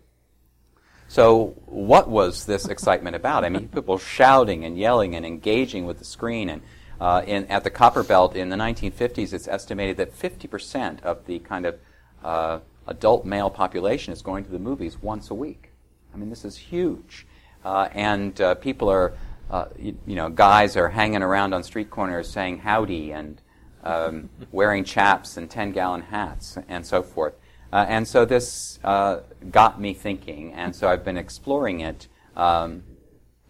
So, 1.09 1.55
what 1.67 2.09
was 2.09 2.45
this 2.45 2.67
excitement 2.69 3.17
about? 3.17 3.45
I 3.45 3.49
mean, 3.49 3.69
people 3.69 3.97
shouting 3.97 4.65
and 4.65 4.77
yelling 4.77 5.15
and 5.15 5.25
engaging 5.25 5.87
with 5.87 5.99
the 5.99 6.05
screen. 6.05 6.51
And 6.51 6.63
uh, 7.01 7.23
in, 7.27 7.47
at 7.47 7.65
the 7.65 7.71
Copper 7.71 8.03
Belt 8.03 8.37
in 8.37 8.51
the 8.51 8.57
1950s, 8.57 9.33
it's 9.33 9.49
estimated 9.49 9.97
that 9.97 10.15
50% 10.19 11.03
of 11.03 11.25
the 11.27 11.39
kind 11.39 11.67
of 11.67 12.63
adult 12.87 13.25
male 13.25 13.51
population 13.51 14.13
is 14.13 14.23
going 14.23 14.45
to 14.45 14.51
the 14.51 14.59
movies 14.59 15.01
once 15.01 15.31
a 15.31 15.35
week. 15.35 15.71
I 16.13 16.17
mean, 16.17 16.31
this 16.31 16.45
is 16.45 16.57
huge. 16.57 17.27
Uh, 17.65 17.89
and 17.93 18.41
uh, 18.41 18.55
people 18.57 18.89
are, 18.89 19.15
uh, 19.51 19.67
you, 19.79 19.97
you, 20.07 20.17
know, 20.17 20.29
guys 20.29 20.77
are 20.77 20.89
hanging 20.89 21.23
around 21.23 21.55
on 21.55 21.63
street 21.63 21.91
corners 21.91 22.29
saying 22.31 22.59
howdy 22.59 23.13
and 23.13 23.41
um, 23.85 24.31
wearing 24.53 24.85
chaps 24.85 25.37
and 25.37 25.51
10 25.51 25.73
gallon 25.73 26.03
hats 26.03 26.59
and 26.69 26.85
so 26.85 27.03
forth. 27.03 27.35
Uh, 27.73 27.87
and 27.89 28.07
so 28.07 28.25
this 28.25 28.79
uh, 28.85 29.21
got 29.51 29.81
me 29.81 29.95
thinking, 29.95 30.53
and 30.53 30.77
so 30.77 30.89
I've 30.89 31.05
been 31.05 31.17
exploring 31.17 31.81
it 31.81 32.07
um, 32.37 32.83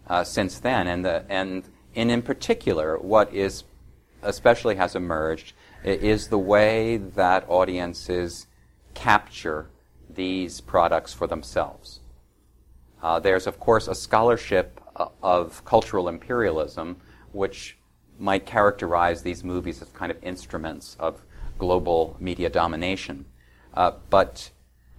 uh, 0.07 0.23
since 0.23 0.59
then. 0.59 0.87
And, 0.87 1.03
the, 1.03 1.25
and, 1.27 1.67
and 1.93 2.09
in 2.09 2.21
particular, 2.21 2.97
what 2.97 3.33
is 3.33 3.65
especially 4.21 4.75
has 4.75 4.95
emerged 4.95 5.53
is 5.83 6.29
the 6.29 6.37
way 6.37 6.95
that 6.95 7.45
audiences 7.49 8.47
capture 8.93 9.69
these 10.09 10.61
products 10.61 11.13
for 11.13 11.27
themselves. 11.27 11.99
Uh, 13.01 13.19
there's, 13.19 13.47
of 13.47 13.59
course, 13.59 13.87
a 13.87 13.95
scholarship 13.95 14.79
uh, 14.95 15.07
of 15.21 15.63
cultural 15.65 16.07
imperialism, 16.07 16.97
which 17.31 17.77
might 18.19 18.45
characterize 18.45 19.23
these 19.23 19.43
movies 19.43 19.81
as 19.81 19.89
kind 19.89 20.11
of 20.11 20.23
instruments 20.23 20.95
of 20.99 21.21
global 21.57 22.15
media 22.19 22.49
domination. 22.49 23.25
Uh, 23.73 23.91
but 24.09 24.51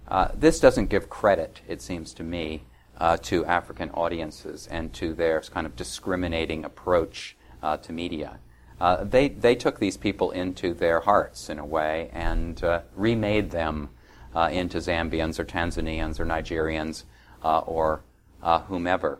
uh, 0.07 0.27
this 0.35 0.59
doesn't 0.59 0.89
give 0.89 1.09
credit, 1.09 1.61
it 1.67 1.81
seems 1.81 2.13
to 2.13 2.23
me, 2.23 2.63
uh, 2.97 3.17
to 3.17 3.45
African 3.45 3.89
audiences 3.91 4.67
and 4.67 4.93
to 4.93 5.13
their 5.13 5.41
kind 5.41 5.65
of 5.65 5.75
discriminating 5.75 6.63
approach 6.63 7.35
uh, 7.63 7.77
to 7.77 7.91
media. 7.91 8.39
Uh, 8.79 9.03
they, 9.03 9.29
they 9.29 9.55
took 9.55 9.79
these 9.79 9.95
people 9.95 10.31
into 10.31 10.73
their 10.73 10.99
hearts 10.99 11.49
in 11.49 11.59
a 11.59 11.65
way 11.65 12.09
and 12.11 12.61
uh, 12.63 12.81
remade 12.95 13.51
them 13.51 13.89
uh, 14.35 14.49
into 14.51 14.79
Zambians 14.79 15.39
or 15.39 15.45
Tanzanians 15.45 16.19
or 16.19 16.25
Nigerians 16.25 17.03
uh, 17.43 17.59
or 17.59 18.01
uh, 18.43 18.59
whomever. 18.61 19.19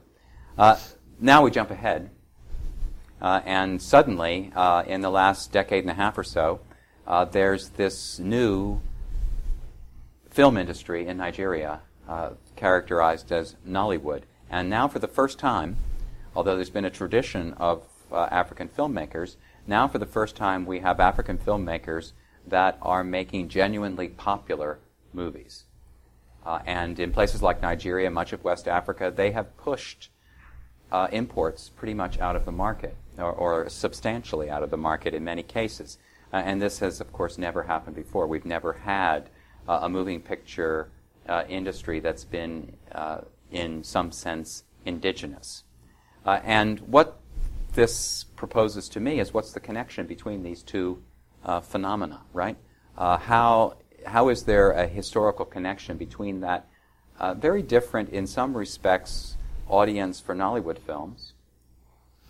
Now 1.17 1.43
we 1.43 1.51
jump 1.51 1.71
ahead, 1.71 2.09
and 3.21 3.81
suddenly, 3.81 4.51
in 4.85 4.99
the 5.01 5.09
last 5.09 5.53
decade 5.53 5.85
and 5.85 5.91
a 5.91 5.93
half 5.93 6.17
or 6.17 6.23
so, 6.25 6.59
there's 7.31 7.69
this 7.69 8.19
new 8.19 8.81
film 10.29 10.57
industry 10.57 11.07
in 11.07 11.15
Nigeria 11.15 11.79
characterized 12.57 13.31
as 13.31 13.55
Nollywood. 13.65 14.23
And 14.49 14.69
now, 14.69 14.89
for 14.89 14.99
the 14.99 15.07
first 15.07 15.39
time, 15.39 15.77
although 16.35 16.55
there's 16.55 16.69
been 16.69 16.85
a 16.85 16.89
tradition 16.89 17.53
of 17.53 17.87
uh, 18.11 18.27
African 18.31 18.67
filmmakers, 18.67 19.35
now 19.67 19.87
for 19.87 19.97
the 19.97 20.05
first 20.05 20.35
time 20.35 20.65
we 20.65 20.79
have 20.79 20.99
African 20.99 21.37
filmmakers 21.37 22.13
that 22.47 22.77
are 22.81 23.03
making 23.03 23.49
genuinely 23.49 24.07
popular 24.09 24.79
movies. 25.13 25.65
Uh, 26.45 26.59
and 26.65 26.99
in 26.99 27.11
places 27.11 27.41
like 27.41 27.61
Nigeria, 27.61 28.09
much 28.11 28.31
of 28.31 28.43
West 28.43 28.67
Africa, 28.67 29.11
they 29.15 29.31
have 29.31 29.57
pushed 29.57 30.09
uh, 30.91 31.07
imports 31.11 31.69
pretty 31.69 31.93
much 31.93 32.19
out 32.19 32.35
of 32.35 32.45
the 32.45 32.51
market, 32.51 32.95
or, 33.17 33.31
or, 33.31 33.69
substantially 33.69 34.49
out 34.49 34.61
of 34.61 34.69
the 34.69 34.77
market 34.77 35.15
in 35.15 35.23
many 35.23 35.41
cases. 35.41 35.97
Uh, 36.31 36.37
and 36.37 36.61
this 36.61 36.79
has, 36.79 37.01
of 37.01 37.11
course, 37.11 37.37
never 37.39 37.63
happened 37.63 37.95
before. 37.95 38.27
We've 38.27 38.45
never 38.45 38.73
had 38.73 39.29
uh, 39.67 39.79
a 39.81 39.89
moving 39.89 40.21
picture 40.21 40.89
uh, 41.27 41.43
industry 41.49 41.99
that's 41.99 42.23
been, 42.23 42.75
uh, 42.91 43.21
in 43.51 43.83
some 43.83 44.11
sense, 44.11 44.63
indigenous. 44.85 45.63
and 46.23 46.79
what 46.81 47.19
this 47.75 48.25
proposes 48.35 48.89
to 48.89 48.99
me 48.99 49.19
is 49.19 49.33
what's 49.33 49.51
the 49.51 49.59
connection 49.59 50.07
between 50.07 50.43
these 50.43 50.63
two 50.63 51.01
uh, 51.43 51.59
phenomena, 51.59 52.21
right? 52.33 52.57
Uh, 52.97 53.17
how, 53.17 53.77
how 54.05 54.29
is 54.29 54.43
there 54.43 54.71
a 54.71 54.87
historical 54.87 55.45
connection 55.45 55.97
between 55.97 56.39
that 56.39 56.67
uh, 57.19 57.33
very 57.33 57.61
different, 57.61 58.09
in 58.09 58.27
some 58.27 58.55
respects, 58.57 59.37
audience 59.67 60.19
for 60.19 60.35
Nollywood 60.35 60.79
films, 60.79 61.33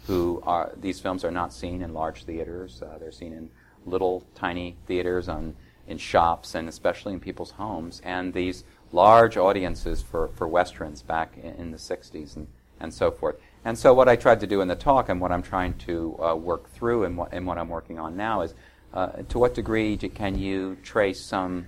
who 0.08 0.42
are, 0.46 0.72
these 0.76 1.00
films 1.00 1.24
are 1.24 1.32
not 1.32 1.54
seen 1.54 1.82
in 1.82 1.94
large 1.94 2.24
theaters, 2.24 2.82
uh, 2.82 2.98
they're 3.00 3.12
seen 3.12 3.34
in 3.34 3.50
little 3.86 4.26
tiny 4.36 4.76
theaters 4.86 5.28
on, 5.28 5.56
in 5.88 5.98
shops 5.98 6.56
and 6.56 6.68
especially 6.68 7.14
in 7.14 7.20
people's 7.20 7.52
homes, 7.52 8.02
and 8.04 8.34
these 8.34 8.64
large 8.92 9.38
audiences 9.38 10.02
for, 10.02 10.28
for 10.30 10.48
westerns 10.48 11.02
back 11.02 11.38
in, 11.38 11.54
in 11.56 11.72
the 11.72 11.78
60s 11.78 12.36
and, 12.36 12.48
and 12.80 12.94
so 12.94 13.12
forth. 13.12 13.36
And 13.66 13.76
so, 13.76 13.96
what 13.96 14.08
I 14.08 14.16
tried 14.16 14.42
to 14.42 14.48
do 14.48 14.62
in 14.62 14.68
the 14.68 14.76
talk 14.76 15.10
and 15.10 15.20
what 15.20 15.32
I'm 15.32 15.42
trying 15.42 15.74
to 15.80 16.20
uh, 16.22 16.36
work 16.36 16.70
through 16.70 17.06
and 17.06 17.18
what, 17.18 17.34
and 17.34 17.48
what 17.48 17.58
I'm 17.58 17.68
working 17.68 17.98
on 17.98 18.16
now 18.16 18.42
is 18.42 18.54
uh, 18.94 19.08
to 19.30 19.40
what 19.40 19.56
degree 19.56 19.98
can 19.98 20.38
you 20.38 20.78
trace 20.84 21.20
some 21.20 21.66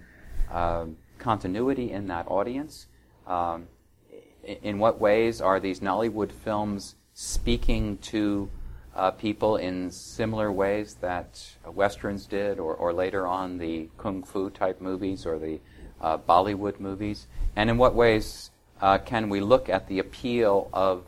uh, 0.52 0.86
continuity 1.18 1.92
in 1.92 2.08
that 2.08 2.28
audience? 2.28 2.86
Um, 3.26 3.68
in 4.44 4.78
what 4.78 5.02
ways 5.02 5.42
are 5.42 5.60
these 5.60 5.80
Nollywood 5.80 6.32
films 6.32 6.96
speaking 7.16 7.98
to 7.98 8.50
uh, 8.96 9.10
people 9.12 9.58
in 9.58 9.90
similar 9.90 10.52
ways 10.52 10.98
that 11.02 11.44
westerns 11.66 12.28
did, 12.28 12.60
or, 12.60 12.76
or 12.76 12.94
later 12.94 13.26
on 13.26 13.58
the 13.58 13.90
kung 13.98 14.22
fu 14.22 14.52
type 14.52 14.80
movies 14.80 15.26
or 15.26 15.40
the 15.40 15.60
uh, 16.00 16.20
Bollywood 16.20 16.80
movies? 16.80 17.26
And 17.56 17.72
in 17.72 17.80
what 17.80 17.96
ways 17.96 18.52
uh, 18.82 19.00
can 19.00 19.30
we 19.30 19.40
look 19.40 19.68
at 19.68 19.88
the 19.88 19.98
appeal 19.98 20.70
of 20.72 21.04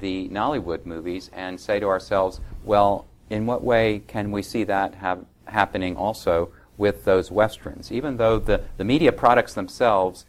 the 0.00 0.28
Nollywood 0.28 0.86
movies 0.86 1.30
and 1.32 1.60
say 1.60 1.80
to 1.80 1.86
ourselves, 1.86 2.40
well, 2.64 3.06
in 3.30 3.46
what 3.46 3.62
way 3.62 4.02
can 4.06 4.30
we 4.30 4.42
see 4.42 4.64
that 4.64 4.94
have, 4.96 5.24
happening 5.46 5.96
also 5.96 6.50
with 6.76 7.04
those 7.04 7.30
westerns, 7.30 7.90
even 7.90 8.16
though 8.16 8.38
the, 8.38 8.62
the 8.76 8.84
media 8.84 9.12
products 9.12 9.54
themselves 9.54 10.26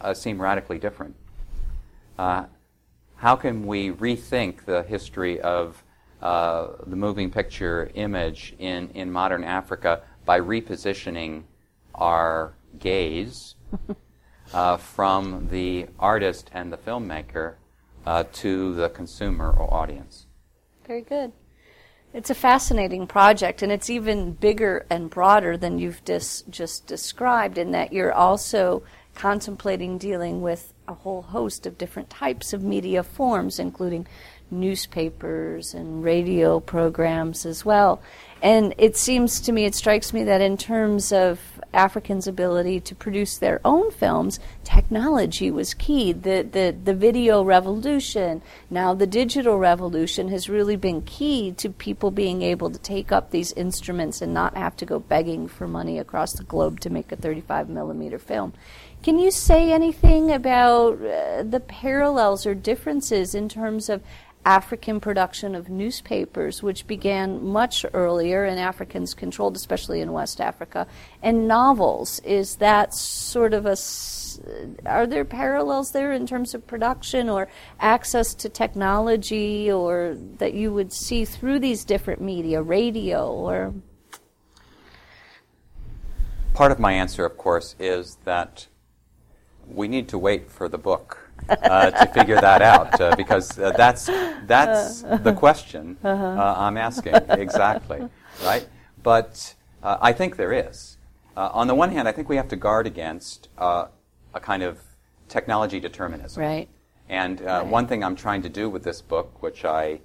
uh, 0.00 0.14
seem 0.14 0.40
radically 0.40 0.78
different? 0.78 1.14
Uh, 2.18 2.44
how 3.16 3.36
can 3.36 3.66
we 3.66 3.90
rethink 3.90 4.64
the 4.64 4.82
history 4.82 5.40
of 5.40 5.82
uh, 6.22 6.68
the 6.86 6.96
moving 6.96 7.30
picture 7.30 7.90
image 7.94 8.54
in, 8.58 8.88
in 8.90 9.10
modern 9.12 9.44
Africa 9.44 10.02
by 10.24 10.40
repositioning 10.40 11.42
our 11.94 12.54
gaze 12.78 13.54
uh, 14.54 14.76
from 14.76 15.48
the 15.50 15.86
artist 15.98 16.50
and 16.54 16.72
the 16.72 16.76
filmmaker 16.76 17.54
uh, 18.06 18.24
to 18.32 18.74
the 18.74 18.88
consumer 18.88 19.50
or 19.50 19.72
audience. 19.72 20.26
Very 20.86 21.02
good. 21.02 21.32
It's 22.12 22.30
a 22.30 22.34
fascinating 22.34 23.08
project, 23.08 23.62
and 23.62 23.72
it's 23.72 23.90
even 23.90 24.34
bigger 24.34 24.86
and 24.88 25.10
broader 25.10 25.56
than 25.56 25.78
you've 25.78 26.04
dis- 26.04 26.44
just 26.48 26.86
described, 26.86 27.58
in 27.58 27.72
that 27.72 27.92
you're 27.92 28.12
also 28.12 28.84
contemplating 29.14 29.98
dealing 29.98 30.40
with 30.40 30.72
a 30.86 30.94
whole 30.94 31.22
host 31.22 31.66
of 31.66 31.78
different 31.78 32.10
types 32.10 32.52
of 32.52 32.62
media 32.62 33.02
forms, 33.02 33.58
including 33.58 34.06
newspapers 34.50 35.74
and 35.74 36.04
radio 36.04 36.60
programs 36.60 37.46
as 37.46 37.64
well. 37.64 38.00
And 38.42 38.74
it 38.78 38.96
seems 38.96 39.40
to 39.40 39.52
me, 39.52 39.64
it 39.64 39.74
strikes 39.74 40.12
me 40.12 40.24
that 40.24 40.40
in 40.40 40.56
terms 40.56 41.12
of 41.12 41.40
Africans' 41.74 42.26
ability 42.26 42.80
to 42.80 42.94
produce 42.94 43.36
their 43.36 43.60
own 43.64 43.90
films, 43.90 44.40
technology 44.62 45.50
was 45.50 45.74
key. 45.74 46.12
The, 46.12 46.48
the, 46.50 46.74
the 46.84 46.94
video 46.94 47.42
revolution, 47.42 48.42
now 48.70 48.94
the 48.94 49.06
digital 49.06 49.58
revolution, 49.58 50.28
has 50.28 50.48
really 50.48 50.76
been 50.76 51.02
key 51.02 51.52
to 51.52 51.68
people 51.68 52.10
being 52.10 52.42
able 52.42 52.70
to 52.70 52.78
take 52.78 53.12
up 53.12 53.30
these 53.30 53.52
instruments 53.52 54.22
and 54.22 54.32
not 54.32 54.56
have 54.56 54.76
to 54.76 54.86
go 54.86 54.98
begging 54.98 55.48
for 55.48 55.66
money 55.66 55.98
across 55.98 56.32
the 56.32 56.44
globe 56.44 56.80
to 56.80 56.90
make 56.90 57.12
a 57.12 57.16
35 57.16 57.68
millimeter 57.68 58.18
film. 58.18 58.52
Can 59.02 59.18
you 59.18 59.30
say 59.30 59.70
anything 59.70 60.32
about 60.32 60.94
uh, 60.94 61.42
the 61.42 61.60
parallels 61.60 62.46
or 62.46 62.54
differences 62.54 63.34
in 63.34 63.50
terms 63.50 63.90
of 63.90 64.02
African 64.44 65.00
production 65.00 65.54
of 65.54 65.68
newspapers, 65.68 66.62
which 66.62 66.86
began 66.86 67.44
much 67.44 67.86
earlier 67.94 68.44
and 68.44 68.60
Africans 68.60 69.14
controlled, 69.14 69.56
especially 69.56 70.00
in 70.00 70.12
West 70.12 70.40
Africa, 70.40 70.86
and 71.22 71.48
novels. 71.48 72.20
Is 72.20 72.56
that 72.56 72.94
sort 72.94 73.54
of 73.54 73.64
a 73.66 73.76
are 74.86 75.06
there 75.06 75.24
parallels 75.24 75.92
there 75.92 76.12
in 76.12 76.26
terms 76.26 76.54
of 76.54 76.66
production 76.66 77.28
or 77.28 77.48
access 77.80 78.34
to 78.34 78.48
technology 78.48 79.70
or 79.70 80.16
that 80.38 80.54
you 80.54 80.72
would 80.72 80.92
see 80.92 81.24
through 81.24 81.60
these 81.60 81.84
different 81.84 82.20
media, 82.20 82.60
radio 82.62 83.30
or? 83.30 83.74
Part 86.52 86.72
of 86.72 86.78
my 86.78 86.92
answer, 86.92 87.24
of 87.24 87.36
course, 87.36 87.74
is 87.78 88.18
that 88.24 88.68
we 89.66 89.88
need 89.88 90.08
to 90.08 90.18
wait 90.18 90.50
for 90.50 90.68
the 90.68 90.78
book 90.78 91.23
uh, 91.48 91.90
to 91.90 92.06
figure 92.12 92.40
that 92.40 92.62
out 92.62 93.00
uh, 93.00 93.14
because 93.16 93.58
uh, 93.58 93.72
that's 93.72 94.06
that's 94.46 95.02
the 95.02 95.32
question 95.32 95.96
uh-huh. 96.02 96.24
Uh, 96.24 96.54
I'm 96.56 96.76
asking 96.76 97.14
exactly, 97.28 98.08
right? 98.44 98.66
But 99.02 99.54
uh, 99.82 99.98
I 100.00 100.12
think 100.12 100.36
there 100.36 100.52
is. 100.52 100.98
Uh, 101.36 101.50
on 101.52 101.66
the 101.66 101.74
one 101.74 101.90
hand, 101.90 102.08
I 102.08 102.12
think 102.12 102.28
we 102.28 102.36
have 102.36 102.48
to 102.48 102.56
guard 102.56 102.86
against 102.86 103.48
a 103.58 103.88
kind 104.40 104.62
of 104.62 104.78
technology 105.28 105.80
determinism. 105.80 106.42
Right. 106.42 106.68
And 107.08 107.40
right. 107.40 107.66
one 107.66 107.86
thing 107.86 108.02
I'm 108.02 108.16
trying 108.16 108.42
to 108.42 108.48
do 108.48 108.70
with 108.70 108.82
this 108.82 109.02
book, 109.02 109.42
which 109.42 109.64
I 109.64 110.00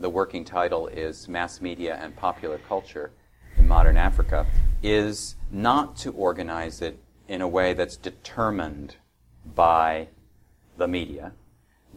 the 0.00 0.10
working 0.10 0.44
title 0.44 0.88
is 0.88 1.28
Mass 1.28 1.60
Media 1.60 1.96
and 2.02 2.14
Popular 2.16 2.58
Culture 2.68 3.12
in 3.56 3.68
Modern 3.68 3.96
Africa, 3.96 4.46
is 4.82 5.36
not 5.50 5.96
to 5.98 6.10
organize 6.12 6.82
it 6.82 6.98
in 7.28 7.40
a 7.40 7.48
way 7.48 7.72
that's 7.72 7.96
determined 7.96 8.96
by 9.54 10.08
the 10.82 10.88
media, 10.88 11.32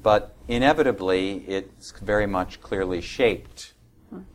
but 0.01 0.35
inevitably 0.47 1.43
it's 1.47 1.91
very 2.13 2.27
much 2.27 2.61
clearly 2.61 3.01
shaped 3.01 3.73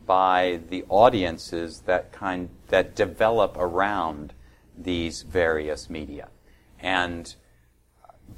by 0.06 0.60
the 0.68 0.84
audiences 0.88 1.70
that 1.86 2.12
kind 2.12 2.50
that 2.68 2.96
develop 2.96 3.56
around 3.56 4.34
these 4.76 5.22
various 5.22 5.88
media. 5.88 6.28
And 6.80 7.34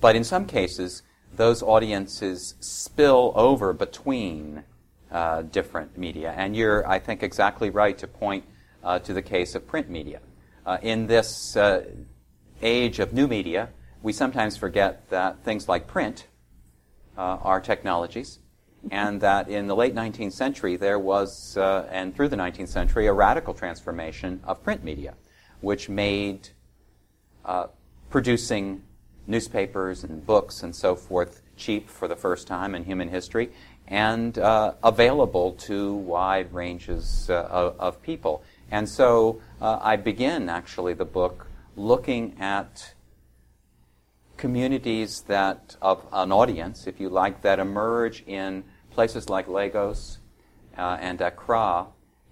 but 0.01 0.15
in 0.17 0.25
some 0.25 0.45
cases, 0.47 1.03
those 1.35 1.63
audiences 1.63 2.55
spill 2.61 3.33
over 3.35 3.73
between 3.73 4.65
uh, 5.11 5.43
different 5.43 5.97
media. 5.97 6.35
And 6.37 6.57
you're, 6.57 6.87
I 6.89 6.99
think, 6.99 7.23
exactly 7.23 7.71
right 7.71 7.97
to 7.99 8.07
point 8.07 8.45
uh, 8.83 8.99
to 9.01 9.13
the 9.15 9.23
case 9.23 9.55
of 9.55 9.67
print 9.67 9.89
media. 9.89 10.21
Uh, 10.67 10.79
in 10.83 11.07
this 11.07 11.57
uh, 11.57 11.85
age 12.63 12.99
of 13.01 13.13
new 13.13 13.27
media, 13.27 13.71
we 14.03 14.13
sometimes 14.13 14.57
forget 14.57 15.09
that 15.11 15.45
things 15.45 15.69
like 15.69 15.87
print 15.87 16.27
uh, 17.17 17.39
are 17.43 17.61
technologies, 17.61 18.39
and 18.91 19.21
that 19.21 19.49
in 19.49 19.69
the 19.69 19.77
late 19.77 19.95
19th 19.95 20.33
century 20.33 20.77
there 20.77 20.99
was, 20.99 21.57
uh, 21.57 21.89
and 21.91 22.15
through 22.15 22.29
the 22.29 22.37
19th 22.37 22.69
century, 22.69 23.07
a 23.07 23.13
radical 23.13 23.55
transformation 23.55 24.41
of 24.45 24.63
print 24.63 24.83
media, 24.83 25.15
which 25.61 25.89
made 25.89 26.49
uh, 27.45 27.67
producing 28.11 28.83
newspapers 29.27 30.03
and 30.05 30.27
books 30.27 30.63
and 30.63 30.75
so 30.75 30.97
forth 30.97 31.43
cheap 31.57 31.89
for 31.89 32.09
the 32.09 32.17
first 32.17 32.47
time 32.47 32.75
in 32.75 32.85
human 32.85 33.09
history 33.09 33.51
and 33.87 34.39
uh, 34.39 34.75
available 34.83 35.53
to 35.53 35.95
wide 35.95 36.53
ranges 36.53 37.29
uh, 37.31 37.47
of, 37.51 37.79
of, 37.79 38.03
people. 38.03 38.43
And 38.71 38.89
so 38.89 39.41
uh, 39.61 39.79
I 39.81 39.97
begin 39.97 40.49
actually 40.49 40.95
the 40.95 41.05
book 41.05 41.47
looking 41.77 42.37
at 42.41 42.95
communities 44.43 45.21
that 45.29 45.77
of 45.81 46.05
an 46.13 46.33
audience, 46.33 46.89
if 46.89 46.99
you 46.99 47.09
like, 47.09 47.43
that 47.43 47.61
emerge 47.61 48.25
in 48.27 48.65
places 48.91 49.29
like 49.29 49.47
Lagos 49.47 50.19
uh, 50.77 50.99
and 51.01 51.21
Accra 51.21 51.87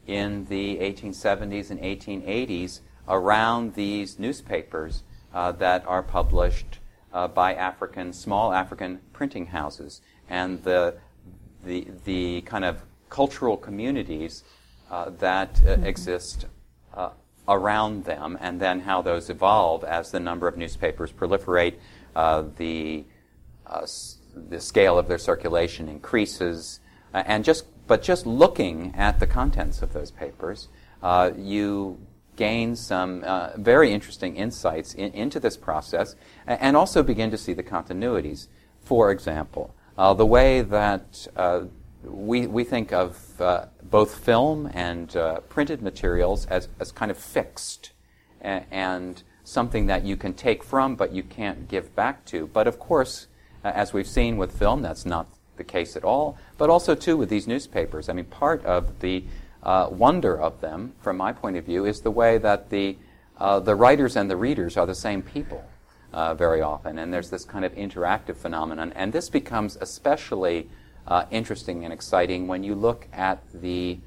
in 0.08 0.44
the 0.46 0.78
1870s 0.78 1.70
and 1.70 1.78
1880s 1.78 2.80
around 3.08 3.74
these 3.74 4.18
newspapers 4.18 5.04
uh, 5.32 5.52
that 5.52 5.86
are 5.86 6.02
published 6.02 6.80
uh, 7.12 7.28
by 7.28 7.54
African, 7.54 8.12
small 8.12 8.52
African 8.52 8.98
printing 9.12 9.46
houses. 9.46 10.00
And 10.28 10.64
the, 10.64 10.96
the, 11.64 11.86
the 12.04 12.40
kind 12.40 12.64
of 12.64 12.82
cultural 13.08 13.56
communities 13.56 14.42
uh, 14.90 15.10
that 15.20 15.60
uh, 15.64 15.76
mm-hmm. 15.76 15.86
exist 15.86 16.46
uh, 16.92 17.10
around 17.46 18.04
them, 18.04 18.36
and 18.40 18.60
then 18.60 18.80
how 18.80 19.00
those 19.00 19.30
evolve 19.30 19.84
as 19.84 20.10
the 20.10 20.18
number 20.18 20.48
of 20.48 20.56
newspapers 20.56 21.12
proliferate 21.12 21.74
the 22.14 23.04
uh, 23.66 23.86
the 24.34 24.60
scale 24.60 24.98
of 24.98 25.08
their 25.08 25.18
circulation 25.18 25.88
increases, 25.88 26.80
uh, 27.14 27.22
and 27.26 27.44
just 27.44 27.64
but 27.86 28.02
just 28.02 28.26
looking 28.26 28.94
at 28.96 29.20
the 29.20 29.26
contents 29.26 29.82
of 29.82 29.92
those 29.92 30.10
papers, 30.10 30.68
uh, 31.02 31.30
you 31.36 31.98
gain 32.36 32.76
some 32.76 33.22
uh, 33.24 33.50
very 33.56 33.92
interesting 33.92 34.36
insights 34.36 34.94
in, 34.94 35.12
into 35.12 35.40
this 35.40 35.56
process, 35.56 36.14
and 36.46 36.76
also 36.76 37.02
begin 37.02 37.30
to 37.30 37.38
see 37.38 37.52
the 37.52 37.62
continuities. 37.62 38.48
For 38.82 39.10
example, 39.10 39.74
the 39.96 40.26
way 40.26 40.62
that 40.62 41.28
we, 42.02 42.46
we 42.46 42.64
think 42.64 42.92
of 42.92 43.40
uh, 43.40 43.66
both 43.82 44.14
film 44.24 44.70
and 44.72 45.14
uh, 45.16 45.40
printed 45.40 45.82
materials 45.82 46.46
as, 46.46 46.68
as 46.78 46.92
kind 46.92 47.10
of 47.10 47.18
fixed 47.18 47.92
and 48.40 49.22
something 49.50 49.86
that 49.86 50.04
you 50.04 50.16
can 50.16 50.32
take 50.32 50.62
from 50.62 50.94
but 50.94 51.12
you 51.12 51.22
can't 51.22 51.68
give 51.68 51.94
back 51.94 52.24
to. 52.26 52.46
But 52.46 52.66
of 52.66 52.78
course, 52.78 53.26
uh, 53.64 53.68
as 53.74 53.92
we've 53.92 54.06
seen 54.06 54.36
with 54.36 54.58
film, 54.58 54.82
that's 54.82 55.04
not 55.04 55.26
the 55.56 55.64
case 55.64 55.96
at 55.96 56.04
all. 56.04 56.38
But 56.56 56.70
also, 56.70 56.94
too, 56.94 57.16
with 57.16 57.28
these 57.28 57.46
newspapers. 57.46 58.08
I 58.08 58.14
mean, 58.14 58.24
part 58.24 58.64
of 58.64 59.00
the 59.00 59.24
uh, 59.62 59.88
wonder 59.90 60.40
of 60.40 60.60
them, 60.60 60.94
from 61.00 61.16
my 61.16 61.32
point 61.32 61.56
of 61.56 61.64
view, 61.64 61.84
is 61.84 62.00
the 62.00 62.10
way 62.10 62.38
that 62.38 62.70
the, 62.70 62.96
uh, 63.38 63.60
the 63.60 63.74
writers 63.74 64.16
and 64.16 64.30
the 64.30 64.36
readers 64.36 64.76
are 64.76 64.86
the 64.86 64.94
same 64.94 65.20
people 65.20 65.62
uh, 66.12 66.34
very 66.34 66.62
often. 66.62 66.98
And 66.98 67.12
there's 67.12 67.30
this 67.30 67.44
kind 67.44 67.64
of 67.64 67.74
interactive 67.74 68.36
phenomenon. 68.36 68.92
And 68.96 69.12
this 69.12 69.28
becomes 69.28 69.76
especially 69.80 70.68
uh, 71.06 71.26
interesting 71.30 71.84
and 71.84 71.92
exciting 71.92 72.46
when 72.46 72.64
you 72.64 72.74
look 72.74 73.06
at 73.12 73.42
the 73.52 73.98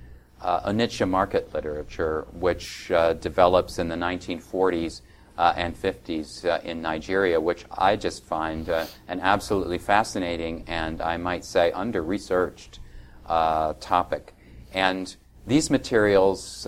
uh, 0.42 0.72
Onitsha 0.72 1.08
market 1.08 1.54
literature, 1.54 2.28
which 2.34 2.92
uh, 2.92 3.14
develops 3.14 3.80
in 3.80 3.90
the 3.90 3.96
1940s 3.96 5.02
uh, 5.38 5.54
and 5.56 5.76
50s 5.76 6.46
uh, 6.46 6.60
in 6.64 6.82
Nigeria, 6.82 7.40
which 7.40 7.66
I 7.76 7.96
just 7.96 8.24
find 8.24 8.70
uh, 8.70 8.86
an 9.08 9.20
absolutely 9.20 9.78
fascinating 9.78 10.64
and 10.68 11.02
I 11.02 11.18
might 11.18 11.44
say 11.46 11.72
under 11.72 12.02
researched 12.02 12.80
topic. 13.28 14.36
And 14.74 15.16
these 15.48 15.70
materials, 15.70 16.68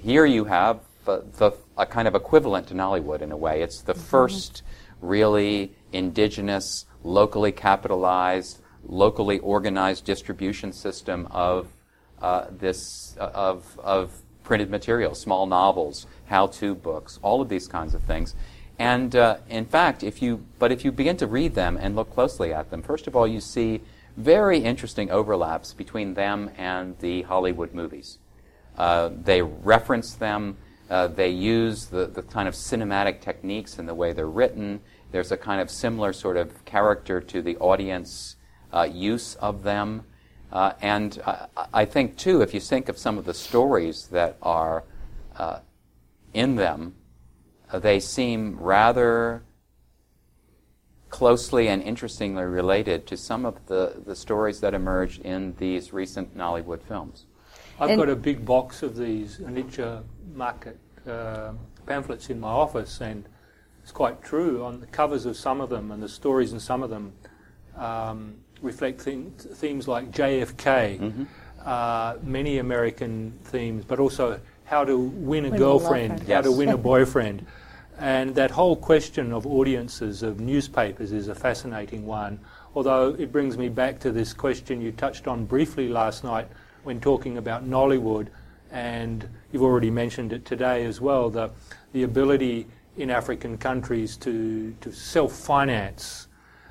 here 0.00 0.26
you 0.26 0.44
have 0.44 0.80
the, 1.04 1.54
a 1.76 1.86
kind 1.86 2.06
of 2.06 2.14
equivalent 2.14 2.68
to 2.68 2.74
Nollywood 2.74 3.22
in 3.22 3.32
a 3.32 3.36
way. 3.36 3.62
It's 3.62 3.82
the 3.82 3.94
mm-hmm. 3.94 4.02
first 4.02 4.62
really 5.00 5.74
indigenous, 5.92 6.86
locally 7.02 7.52
capitalized, 7.52 8.60
locally 8.84 9.38
organized 9.40 10.04
distribution 10.04 10.72
system 10.72 11.26
of 11.30 11.68
uh, 12.20 12.46
this 12.50 13.16
uh, 13.18 13.30
of 13.34 13.78
of 13.82 14.22
printed 14.50 14.68
materials, 14.68 15.20
small 15.20 15.46
novels, 15.46 16.08
how-to 16.26 16.74
books, 16.74 17.20
all 17.22 17.40
of 17.40 17.48
these 17.48 17.68
kinds 17.68 17.94
of 17.94 18.02
things. 18.02 18.34
And 18.80 19.14
uh, 19.14 19.36
in 19.48 19.64
fact, 19.64 20.02
if 20.02 20.20
you 20.20 20.44
but 20.58 20.72
if 20.72 20.84
you 20.84 20.90
begin 20.90 21.16
to 21.18 21.28
read 21.28 21.54
them 21.54 21.78
and 21.80 21.94
look 21.94 22.12
closely 22.12 22.52
at 22.52 22.68
them, 22.68 22.82
first 22.82 23.06
of 23.06 23.14
all, 23.14 23.28
you 23.28 23.38
see 23.38 23.80
very 24.16 24.58
interesting 24.58 25.08
overlaps 25.08 25.72
between 25.72 26.14
them 26.14 26.50
and 26.58 26.98
the 26.98 27.22
Hollywood 27.22 27.72
movies. 27.72 28.18
Uh, 28.76 29.10
they 29.22 29.40
reference 29.40 30.14
them. 30.14 30.56
Uh, 30.90 31.06
they 31.06 31.28
use 31.28 31.86
the, 31.86 32.06
the 32.06 32.22
kind 32.22 32.48
of 32.48 32.54
cinematic 32.54 33.20
techniques 33.20 33.78
in 33.78 33.86
the 33.86 33.94
way 33.94 34.12
they're 34.12 34.26
written. 34.26 34.80
There's 35.12 35.30
a 35.30 35.36
kind 35.36 35.60
of 35.60 35.70
similar 35.70 36.12
sort 36.12 36.36
of 36.36 36.64
character 36.64 37.20
to 37.20 37.40
the 37.40 37.56
audience 37.58 38.34
uh, 38.72 38.88
use 38.90 39.36
of 39.36 39.62
them. 39.62 40.06
Uh, 40.52 40.72
and 40.80 41.22
I 41.72 41.84
think, 41.84 42.16
too, 42.16 42.42
if 42.42 42.52
you 42.54 42.60
think 42.60 42.88
of 42.88 42.98
some 42.98 43.18
of 43.18 43.24
the 43.24 43.34
stories 43.34 44.08
that 44.08 44.36
are 44.42 44.84
uh, 45.36 45.60
in 46.34 46.56
them, 46.56 46.94
uh, 47.72 47.78
they 47.78 48.00
seem 48.00 48.58
rather 48.58 49.42
closely 51.08 51.68
and 51.68 51.82
interestingly 51.82 52.44
related 52.44 53.06
to 53.08 53.16
some 53.16 53.44
of 53.44 53.66
the, 53.66 54.02
the 54.06 54.16
stories 54.16 54.60
that 54.60 54.74
emerged 54.74 55.20
in 55.22 55.54
these 55.58 55.92
recent 55.92 56.36
Nollywood 56.36 56.82
films. 56.82 57.26
I've 57.78 57.90
and 57.90 57.98
got 57.98 58.08
a 58.08 58.16
big 58.16 58.44
box 58.44 58.82
of 58.82 58.96
these 58.96 59.38
Onitsha 59.38 60.02
market 60.34 60.78
uh, 61.08 61.52
pamphlets 61.86 62.30
in 62.30 62.40
my 62.40 62.48
office, 62.48 63.00
and 63.00 63.24
it's 63.82 63.92
quite 63.92 64.22
true. 64.22 64.64
On 64.64 64.80
the 64.80 64.86
covers 64.86 65.26
of 65.26 65.36
some 65.36 65.60
of 65.60 65.70
them 65.70 65.90
and 65.90 66.02
the 66.02 66.08
stories 66.08 66.52
in 66.52 66.60
some 66.60 66.82
of 66.82 66.90
them 66.90 67.12
um, 67.76 68.36
reflect 68.62 69.00
themes 69.00 69.88
like 69.88 70.10
JFK, 70.10 70.98
mm-hmm. 70.98 71.24
uh, 71.64 72.14
many 72.22 72.58
American 72.58 73.32
themes, 73.44 73.84
but 73.84 73.98
also 73.98 74.40
how 74.64 74.84
to 74.84 74.98
win 74.98 75.46
a 75.46 75.50
win 75.50 75.58
girlfriend, 75.58 76.12
a 76.12 76.22
how 76.22 76.28
yes. 76.28 76.44
to 76.44 76.52
win 76.52 76.68
a 76.68 76.76
boyfriend. 76.92 77.46
And 77.98 78.34
that 78.34 78.50
whole 78.50 78.76
question 78.76 79.32
of 79.32 79.46
audiences 79.46 80.22
of 80.22 80.40
newspapers 80.40 81.12
is 81.12 81.28
a 81.28 81.34
fascinating 81.34 82.06
one. 82.06 82.40
Although 82.74 83.14
it 83.18 83.32
brings 83.32 83.58
me 83.58 83.68
back 83.68 83.98
to 84.00 84.12
this 84.12 84.32
question 84.32 84.80
you 84.80 84.92
touched 84.92 85.26
on 85.26 85.44
briefly 85.44 85.88
last 85.88 86.24
night 86.24 86.48
when 86.84 87.00
talking 87.00 87.36
about 87.36 87.68
Nollywood, 87.68 88.28
and 88.70 89.28
you've 89.52 89.62
already 89.62 89.90
mentioned 89.90 90.32
it 90.32 90.44
today 90.44 90.84
as 90.84 91.00
well 91.00 91.28
the, 91.28 91.50
the 91.92 92.04
ability 92.04 92.66
in 92.96 93.10
African 93.10 93.58
countries 93.58 94.16
to, 94.18 94.74
to 94.80 94.92
self 94.92 95.32
finance. 95.32 96.28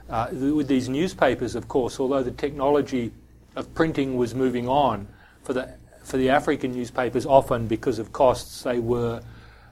Uh, 0.10 0.28
with 0.32 0.68
these 0.68 0.90
newspapers, 0.90 1.56
of 1.56 1.68
course, 1.68 2.00
although 2.00 2.24
the 2.24 2.32
technology 2.32 3.12
of 3.56 3.74
printing 3.76 4.18
was 4.18 4.34
moving 4.34 4.68
on, 4.68 5.08
for 5.44 5.54
the, 5.54 5.74
for 6.04 6.18
the 6.18 6.30
African 6.30 6.74
newspapers, 6.74 7.26
often 7.26 7.68
because 7.68 8.00
of 8.00 8.12
costs, 8.12 8.64
they 8.64 8.80
were 8.80 9.22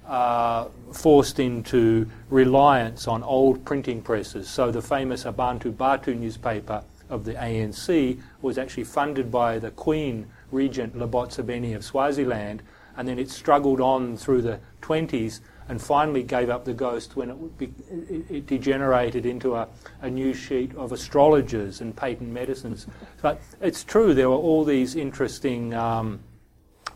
uh, 0.08 0.68
forced 0.94 1.40
into 1.40 2.10
reliance 2.30 3.08
on 3.08 3.24
old 3.24 3.66
printing 3.66 4.02
presses. 4.02 4.48
So 4.48 4.72
the 4.72 4.82
famous 4.82 5.26
Abantu 5.26 5.74
Batho 5.74 6.18
newspaper 6.18 6.84
of 7.10 7.26
the 7.26 7.34
ANC 7.34 8.22
was 8.42 8.58
actually 8.58 8.84
funded 8.84 9.32
by 9.32 9.60
the 9.60 9.72
Queen 9.72 10.28
Regent 10.52 10.96
Labotsibeni 10.96 11.76
of 11.76 11.84
Swaziland, 11.84 12.62
and 12.96 13.08
then 13.08 13.20
it 13.20 13.30
struggled 13.30 13.82
on 13.82 14.18
through 14.18 14.42
the 14.42 14.60
20s 14.82 15.40
and 15.70 15.82
finally 15.82 16.24
gave 16.24 16.50
up 16.50 16.66
the 16.66 16.74
ghost 16.74 17.16
when 17.16 17.30
it, 17.30 17.58
be, 17.58 17.74
it 18.30 18.48
degenerated 18.48 19.26
into 19.26 19.56
a, 19.56 19.68
a 20.02 20.10
news 20.10 20.38
sheet 20.38 20.74
of 20.76 20.92
astrologers 20.92 21.82
and 21.82 21.96
patent 21.96 22.30
medicines. 22.30 22.88
But 23.22 23.42
it's 23.62 23.84
true, 23.84 24.14
there 24.14 24.30
were 24.30 24.36
all 24.36 24.64
these 24.64 24.96
interesting 24.96 25.74
um, 25.74 26.20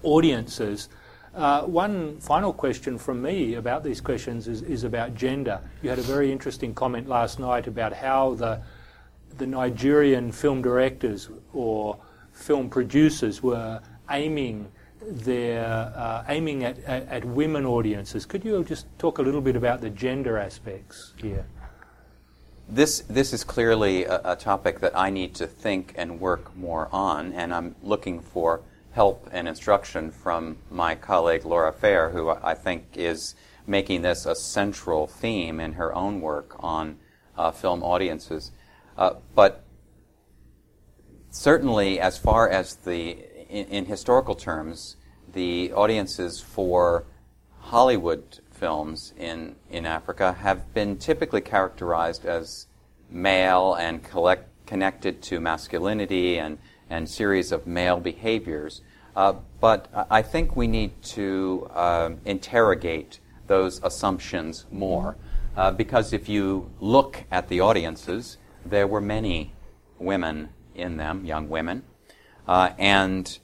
audiences. 0.03 0.89
Uh, 1.33 1.63
one 1.63 2.19
final 2.19 2.51
question 2.53 2.97
from 2.97 3.21
me 3.21 3.55
about 3.55 3.83
these 3.83 4.01
questions 4.01 4.47
is, 4.47 4.61
is 4.61 4.83
about 4.83 5.15
gender. 5.15 5.61
You 5.81 5.89
had 5.89 5.99
a 5.99 6.03
very 6.03 6.31
interesting 6.31 6.73
comment 6.73 7.07
last 7.07 7.39
night 7.39 7.67
about 7.67 7.93
how 7.93 8.35
the 8.35 8.61
the 9.37 9.47
Nigerian 9.47 10.31
film 10.31 10.61
directors 10.61 11.29
or 11.53 11.97
film 12.33 12.69
producers 12.69 13.41
were 13.41 13.81
aiming 14.09 14.71
their 15.01 15.93
uh, 15.95 16.23
aiming 16.27 16.63
at, 16.63 16.79
at, 16.83 17.07
at, 17.07 17.25
women 17.25 17.65
audiences. 17.65 18.25
Could 18.25 18.45
you 18.45 18.63
just 18.63 18.85
talk 18.99 19.17
a 19.17 19.21
little 19.21 19.41
bit 19.41 19.55
about 19.55 19.81
the 19.81 19.89
gender 19.89 20.37
aspects 20.37 21.13
here? 21.17 21.45
This 22.69 23.01
this 23.01 23.33
is 23.33 23.43
clearly 23.43 24.05
a, 24.05 24.21
a 24.23 24.35
topic 24.35 24.79
that 24.79 24.97
I 24.97 25.09
need 25.09 25.35
to 25.35 25.47
think 25.47 25.93
and 25.97 26.19
work 26.19 26.55
more 26.55 26.87
on, 26.91 27.33
and 27.33 27.53
I'm 27.53 27.75
looking 27.81 28.21
for 28.21 28.61
help 28.91 29.27
and 29.31 29.47
instruction 29.47 30.11
from 30.11 30.57
my 30.69 30.95
colleague 30.95 31.45
Laura 31.45 31.73
Fair, 31.73 32.09
who 32.09 32.29
I 32.29 32.53
think 32.53 32.85
is 32.95 33.35
making 33.65 34.01
this 34.01 34.25
a 34.25 34.35
central 34.35 35.07
theme 35.07 35.59
in 35.59 35.73
her 35.73 35.93
own 35.93 36.21
work 36.21 36.55
on 36.59 36.97
uh, 37.37 37.51
film 37.51 37.83
audiences. 37.83 38.51
Uh, 38.97 39.13
but 39.33 39.63
certainly, 41.29 41.99
as 41.99 42.17
far 42.17 42.49
as 42.49 42.75
the 42.75 43.17
in, 43.51 43.67
in, 43.67 43.85
historical 43.85 44.35
terms, 44.35 44.95
the 45.33 45.71
audiences 45.73 46.41
for 46.41 47.05
Hollywood 47.59 48.39
films 48.51 49.13
in 49.17 49.55
in 49.69 49.85
Africa 49.85 50.33
have 50.33 50.73
been 50.73 50.97
typically 50.97 51.41
characterized 51.41 52.25
as 52.25 52.67
male 53.09 53.75
and 53.75 54.03
collect, 54.03 54.47
connected 54.65 55.21
to 55.23 55.39
masculinity 55.39 56.37
and 56.39 56.57
and 56.89 57.09
series 57.09 57.51
of 57.51 57.67
male 57.67 57.99
behaviors. 57.99 58.81
Uh, 59.15 59.33
but 59.59 59.89
I 60.09 60.21
think 60.21 60.55
we 60.55 60.67
need 60.67 61.01
to 61.03 61.69
uh, 61.73 62.11
interrogate 62.25 63.19
those 63.47 63.81
assumptions 63.83 64.65
more. 64.71 65.17
Uh, 65.57 65.71
because 65.71 66.13
if 66.13 66.29
you 66.29 66.71
look 66.79 67.25
at 67.29 67.49
the 67.49 67.59
audiences, 67.59 68.37
there 68.65 68.87
were 68.87 69.01
many 69.01 69.53
women 69.99 70.49
in 70.75 70.95
them, 70.95 71.25
young 71.25 71.49
women, 71.49 71.83
uh, 72.51 72.73
and 72.77 73.39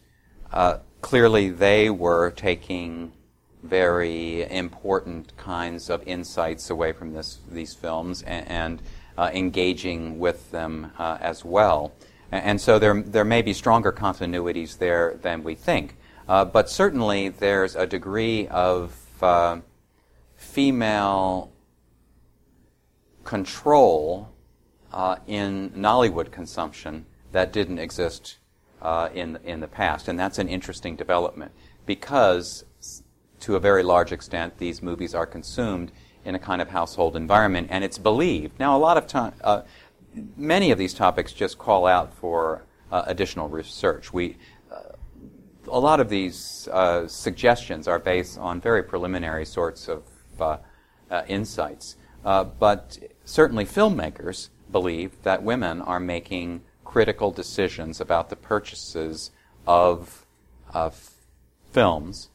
uh, 0.52 0.80
clearly 1.00 1.50
they 1.50 1.90
were 1.90 2.30
taking 2.32 3.14
very 3.64 4.44
important 4.52 5.32
kinds 5.38 5.90
of 5.90 6.06
insights 6.06 6.70
away 6.70 6.92
from 6.92 7.14
this, 7.14 7.40
these 7.50 7.74
films 7.74 8.22
and, 8.24 8.46
and 8.50 8.82
uh, 9.18 9.32
engaging 9.34 10.20
with 10.20 10.52
them 10.52 10.92
uh, 11.00 11.18
as 11.22 11.46
well. 11.46 11.94
And 12.34 12.60
so 12.60 12.80
there, 12.80 13.02
there 13.02 13.24
may 13.24 13.42
be 13.42 13.54
stronger 13.54 13.94
continuities 13.94 14.78
there 14.78 15.16
than 15.22 15.42
we 15.42 15.56
think. 15.56 15.96
Uh, 16.28 16.44
but 16.44 16.70
certainly 16.70 17.30
there's 17.30 17.78
a 17.78 17.88
degree 17.88 18.50
of 18.50 18.94
uh, 19.22 19.62
female 20.36 21.54
control 23.24 24.34
in 25.28 25.70
Nollywood 25.70 26.30
consumption 26.30 27.06
that 27.32 27.54
didn't 27.54 27.80
exist 27.80 28.40
uh, 28.82 29.10
in 29.14 29.40
in 29.44 29.60
the 29.60 29.68
past, 29.68 30.08
and 30.08 30.20
that's 30.20 30.40
an 30.40 30.48
interesting 30.48 30.96
development 30.96 31.52
because, 31.86 32.66
to 33.40 33.56
a 33.56 33.60
very 33.60 33.84
large 33.84 34.12
extent, 34.12 34.58
these 34.58 34.82
movies 34.82 35.16
are 35.16 35.26
consumed 35.26 35.92
in 36.26 36.36
a 36.36 36.40
kind 36.40 36.62
of 36.62 36.70
household 36.70 37.16
environment, 37.16 37.68
and 37.72 37.84
it's 37.84 37.98
believed. 37.98 38.60
Now, 38.60 38.76
a 38.76 38.80
lot 38.80 38.98
of 38.98 39.08
time, 39.08 39.34
uh, 39.44 39.62
many 40.36 40.72
of 40.72 40.78
these 40.78 40.94
topics 40.94 41.32
just 41.32 41.58
call 41.58 41.88
out 41.88 42.14
for 42.14 42.66
uh, 42.92 43.04
additional 43.08 43.48
research. 43.48 44.12
We, 44.12 44.38
uh, 44.72 44.94
a 45.68 45.80
lot 45.80 46.00
of 46.00 46.10
these 46.10 46.68
uh, 46.72 47.08
suggestions 47.08 47.88
are 47.88 48.00
based 48.00 48.38
on 48.38 48.60
very 48.60 48.84
preliminary 48.84 49.46
sorts 49.46 49.88
of 49.88 50.04
uh, 50.40 50.58
insights, 51.28 51.96
but 52.24 53.00
certainly 53.24 53.66
filmmakers 53.66 54.50
believe 54.72 55.12
that 55.24 55.44
women 55.44 55.82
are 55.82 56.00
making 56.00 56.62
critical 56.88 57.32
decisions 57.32 58.00
about 58.00 58.30
the 58.30 58.36
purchases 58.36 59.32
of, 59.68 60.26
films 61.72 62.30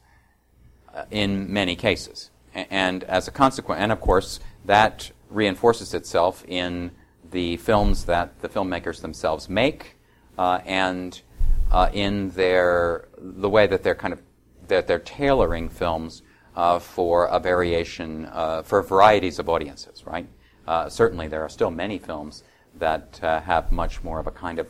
in 1.09 1.51
many 1.51 1.75
cases. 1.75 2.29
And 2.53 3.03
as 3.05 3.27
a 3.27 3.31
consequence, 3.31 3.79
and 3.81 3.91
of 3.91 3.99
course, 3.99 4.39
that 4.65 5.11
reinforces 5.29 5.93
itself 5.95 6.45
in 6.47 6.91
the 7.31 7.57
films 7.57 8.05
that 8.05 8.41
the 8.41 8.47
filmmakers 8.47 9.01
themselves 9.01 9.49
make 9.49 9.97
uh, 10.37 10.59
and 10.65 11.21
uh, 11.71 11.89
in 11.91 12.29
their 12.31 13.07
the 13.17 13.49
way 13.49 13.65
that 13.65 13.81
they're 13.81 13.95
kind 13.95 14.13
of 14.13 14.21
that 14.67 14.85
they're 14.87 14.99
tailoring 14.99 15.67
films 15.67 16.21
uh, 16.55 16.77
for 16.77 17.25
a 17.25 17.39
variation 17.39 18.27
uh, 18.31 18.61
for 18.61 18.83
varieties 18.83 19.39
of 19.39 19.49
audiences. 19.49 20.05
Right. 20.05 20.27
Uh, 20.67 20.89
certainly, 20.89 21.27
there 21.27 21.41
are 21.41 21.49
still 21.49 21.71
many 21.71 21.97
films 21.97 22.43
that 22.79 23.19
uh, 23.23 23.41
have 23.41 23.71
much 23.71 24.03
more 24.03 24.19
of 24.19 24.27
a 24.27 24.31
kind 24.31 24.59
of 24.59 24.69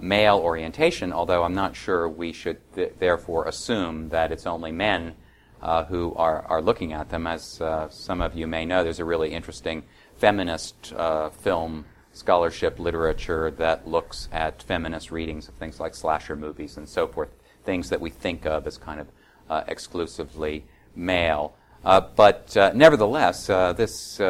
male 0.00 0.38
orientation. 0.38 1.12
Although 1.12 1.44
I'm 1.44 1.54
not 1.54 1.76
sure 1.76 2.08
we 2.08 2.32
should 2.32 2.58
th- 2.74 2.92
therefore 2.98 3.46
assume 3.46 4.08
that 4.08 4.32
it's 4.32 4.46
only 4.46 4.72
men 4.72 5.14
uh, 5.62 5.84
who 5.84 6.14
are, 6.14 6.42
are 6.48 6.62
looking 6.62 6.92
at 6.92 7.10
them. 7.10 7.26
As 7.26 7.60
uh, 7.60 7.88
some 7.90 8.20
of 8.20 8.34
you 8.34 8.46
may 8.46 8.64
know, 8.64 8.82
there's 8.82 8.98
a 8.98 9.04
really 9.04 9.30
interesting 9.30 9.82
feminist 10.16 10.92
uh, 10.96 11.30
film 11.30 11.84
scholarship 12.12 12.78
literature 12.78 13.50
that 13.52 13.86
looks 13.86 14.28
at 14.32 14.62
feminist 14.62 15.10
readings 15.10 15.48
of 15.48 15.54
things 15.54 15.78
like 15.78 15.94
slasher 15.94 16.36
movies 16.36 16.76
and 16.76 16.88
so 16.88 17.06
forth, 17.06 17.28
things 17.64 17.88
that 17.90 18.00
we 18.00 18.10
think 18.10 18.46
of 18.46 18.66
as 18.66 18.76
kind 18.76 19.00
of 19.00 19.08
uh, 19.48 19.62
exclusively 19.68 20.64
male. 20.94 21.54
Uh, 21.84 22.00
but 22.00 22.56
uh, 22.56 22.72
nevertheless, 22.74 23.46
this 23.46 24.20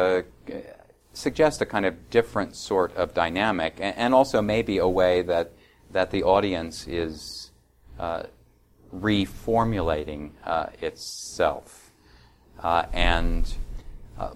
suggests 1.13 1.61
a 1.61 1.65
kind 1.65 1.85
of 1.85 2.09
different 2.09 2.55
sort 2.55 2.95
of 2.95 3.13
dynamic, 3.13 3.75
and, 3.79 3.95
and, 3.97 4.13
also 4.13 4.41
maybe 4.41 4.77
a 4.77 4.87
way 4.87 5.21
that 5.21 5.51
that 5.91 6.11
the 6.11 6.23
audience 6.23 6.87
is 6.87 7.51
reformulating 8.93 10.31
uh, 10.43 10.67
itself. 10.81 11.91
Uh, 12.61 12.85
and 12.93 13.53
uh, 14.19 14.29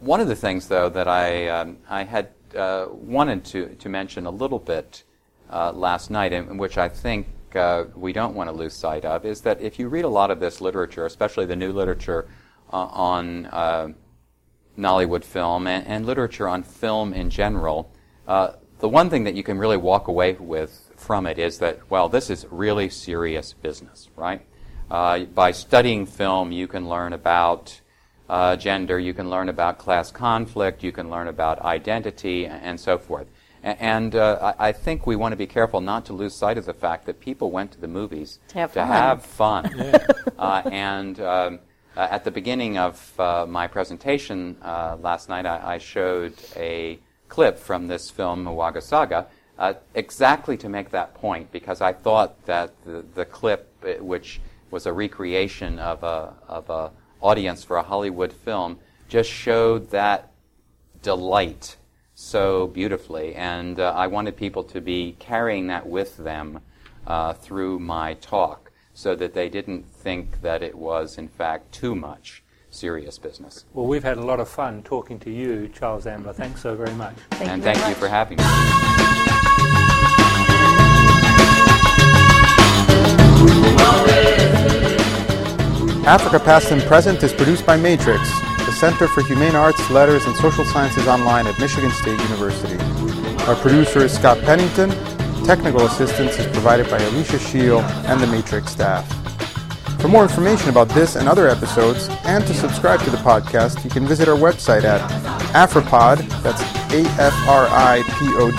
one 0.00 0.20
of 0.20 0.28
the 0.28 0.36
things, 0.36 0.68
though, 0.68 0.88
that 0.88 1.06
I, 1.06 1.48
um, 1.48 1.78
I 1.88 2.04
had 2.04 2.30
uh, 2.56 2.86
wanted 2.90 3.44
to, 3.46 3.74
to 3.76 3.88
mention 3.88 4.26
a 4.26 4.30
little 4.30 4.58
bit 4.58 5.04
uh, 5.50 5.72
last 5.72 6.10
night, 6.10 6.32
and 6.32 6.58
which 6.58 6.78
I 6.78 6.88
think 6.88 7.28
we 7.94 8.12
don't 8.12 8.34
want 8.34 8.48
to 8.48 8.52
lose 8.52 8.74
sight 8.74 9.04
of, 9.04 9.24
is 9.24 9.40
that 9.42 9.60
if 9.60 9.78
you 9.78 9.88
read 9.88 10.04
a 10.04 10.08
lot 10.08 10.30
of 10.30 10.40
this 10.40 10.60
literature, 10.60 11.06
especially 11.06 11.46
the 11.46 11.56
new 11.56 11.72
literature 11.72 12.28
on 12.70 13.46
Nollywood 14.78 15.24
film 15.24 15.66
and, 15.66 15.86
and, 15.86 16.06
literature 16.06 16.48
on 16.48 16.62
film 16.62 17.12
in 17.12 17.30
general, 17.30 17.90
the 18.80 18.88
one 18.88 19.10
thing 19.10 19.24
that 19.24 19.34
you 19.34 19.42
can 19.42 19.58
really 19.58 19.76
walk 19.76 20.08
away 20.08 20.32
with 20.32 20.90
from 20.96 21.26
it 21.26 21.38
is 21.38 21.58
that, 21.58 21.78
well, 21.90 22.08
this 22.08 22.30
is 22.30 22.46
really 22.50 22.88
serious 22.88 23.52
business, 23.52 24.08
right? 24.16 24.42
Uh, 24.90 25.20
by 25.20 25.52
studying 25.52 26.06
film, 26.06 26.50
you 26.50 26.66
can 26.66 26.88
learn 26.88 27.12
about 27.12 27.80
uh, 28.28 28.56
gender, 28.56 28.98
you 28.98 29.14
can 29.14 29.28
learn 29.28 29.48
about 29.48 29.78
class 29.78 30.10
conflict, 30.10 30.82
you 30.82 30.92
can 30.92 31.10
learn 31.10 31.28
about 31.28 31.60
identity, 31.60 32.46
and 32.46 32.78
so 32.80 32.98
forth. 32.98 33.26
And 33.62 34.14
uh, 34.14 34.54
I 34.58 34.72
think 34.72 35.06
we 35.06 35.16
want 35.16 35.32
to 35.32 35.36
be 35.36 35.46
careful 35.46 35.82
not 35.82 36.06
to 36.06 36.14
lose 36.14 36.34
sight 36.34 36.56
of 36.56 36.64
the 36.64 36.72
fact 36.72 37.04
that 37.04 37.20
people 37.20 37.50
went 37.50 37.72
to 37.72 37.80
the 37.80 37.88
movies 37.88 38.38
to 38.48 38.58
have 38.58 38.72
to 38.72 38.80
fun. 38.80 38.88
Have 38.88 39.24
fun. 39.24 39.74
Yeah. 39.76 40.06
Uh, 40.40 40.62
and 40.72 41.20
um, 41.20 41.58
uh, 41.96 42.08
at 42.10 42.24
the 42.24 42.30
beginning 42.30 42.78
of 42.78 43.20
uh, 43.20 43.46
my 43.48 43.66
presentation 43.66 44.56
last 44.62 45.28
night, 45.28 45.46
I, 45.46 45.74
I, 45.74 45.78
showed 45.78 46.34
a 46.56 46.98
clip 47.28 47.58
from 47.58 47.88
this 47.88 48.10
film, 48.10 48.44
Wagga 48.44 48.80
Saga, 48.80 49.26
uh, 49.60 49.74
exactly 49.94 50.56
to 50.56 50.68
make 50.68 50.90
that 50.90 51.14
point 51.14 51.52
because 51.52 51.82
I 51.82 51.92
thought 51.92 52.46
that 52.46 52.72
the, 52.84 53.04
the 53.14 53.26
clip, 53.26 53.70
uh, 53.84 54.02
which 54.02 54.40
was 54.70 54.86
a 54.86 54.92
recreation 54.92 55.78
of 55.78 56.02
a, 56.02 56.34
of 56.48 56.70
a 56.70 56.92
audience 57.20 57.62
for 57.62 57.76
a 57.76 57.82
Hollywood 57.82 58.32
film, 58.32 58.78
just 59.08 59.30
showed 59.30 59.90
that 59.90 60.32
delight 61.02 61.76
so 62.14 62.68
beautifully. 62.68 63.34
And 63.34 63.78
uh, 63.78 63.92
I 63.94 64.06
wanted 64.06 64.36
people 64.36 64.64
to 64.64 64.80
be 64.80 65.16
carrying 65.18 65.66
that 65.66 65.86
with 65.86 66.16
them 66.16 66.60
uh, 67.06 67.34
through 67.34 67.80
my 67.80 68.14
talk 68.14 68.69
so 69.00 69.14
that 69.14 69.32
they 69.32 69.48
didn't 69.48 69.86
think 69.90 70.42
that 70.42 70.62
it 70.62 70.74
was, 70.76 71.16
in 71.16 71.26
fact, 71.26 71.72
too 71.72 71.94
much 71.94 72.42
serious 72.68 73.18
business. 73.18 73.64
Well, 73.72 73.86
we've 73.86 74.04
had 74.04 74.18
a 74.18 74.22
lot 74.22 74.40
of 74.40 74.48
fun 74.48 74.82
talking 74.82 75.18
to 75.20 75.30
you, 75.30 75.68
Charles 75.68 76.06
Ambler. 76.06 76.34
Thanks 76.34 76.60
so 76.60 76.76
very 76.76 76.92
much. 76.92 77.14
Thank 77.30 77.50
and 77.50 77.62
you 77.62 77.72
thank 77.72 77.88
you 77.88 77.94
for 77.94 78.08
having 78.08 78.36
me. 78.36 78.44
Africa 86.06 86.38
Past 86.38 86.70
and 86.70 86.82
Present 86.82 87.22
is 87.22 87.32
produced 87.32 87.64
by 87.64 87.78
Matrix, 87.78 88.28
the 88.66 88.72
Center 88.72 89.08
for 89.08 89.22
Humane 89.22 89.54
Arts, 89.54 89.88
Letters, 89.90 90.26
and 90.26 90.36
Social 90.36 90.66
Sciences 90.66 91.06
Online 91.08 91.46
at 91.46 91.58
Michigan 91.58 91.90
State 91.90 92.20
University. 92.20 92.76
Our 93.44 93.56
producer 93.56 94.00
is 94.00 94.12
Scott 94.12 94.38
Pennington. 94.42 94.90
Technical 95.44 95.86
assistance 95.86 96.38
is 96.38 96.46
provided 96.46 96.88
by 96.88 96.98
Alicia 96.98 97.38
Shield 97.38 97.82
and 98.06 98.20
the 98.20 98.26
Matrix 98.26 98.72
staff. 98.72 99.06
For 100.00 100.08
more 100.08 100.22
information 100.22 100.70
about 100.70 100.88
this 100.88 101.16
and 101.16 101.28
other 101.28 101.48
episodes, 101.48 102.08
and 102.24 102.46
to 102.46 102.54
subscribe 102.54 103.00
to 103.00 103.10
the 103.10 103.18
podcast, 103.18 103.84
you 103.84 103.90
can 103.90 104.06
visit 104.06 104.28
our 104.28 104.36
website 104.36 104.84
at 104.84 105.00
Afripod, 105.52 106.18
that's 106.42 106.62
A-F-R-I-P-O-D, 106.92 108.58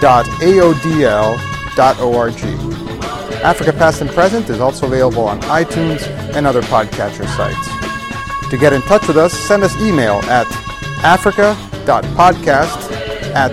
dot 0.00 0.26
A-O-D-L 0.42 1.38
dot 1.76 1.98
O-R-G. 2.00 2.42
Africa 3.42 3.72
Past 3.72 4.00
and 4.00 4.10
Present 4.10 4.50
is 4.50 4.60
also 4.60 4.86
available 4.86 5.24
on 5.24 5.40
iTunes 5.42 6.06
and 6.34 6.46
other 6.46 6.62
podcatcher 6.62 7.26
sites. 7.36 7.68
To 8.50 8.56
get 8.56 8.72
in 8.72 8.82
touch 8.82 9.06
with 9.08 9.16
us, 9.16 9.32
send 9.32 9.62
us 9.62 9.76
email 9.80 10.20
at 10.24 10.46
africa.podcast 11.04 12.90
at 13.34 13.52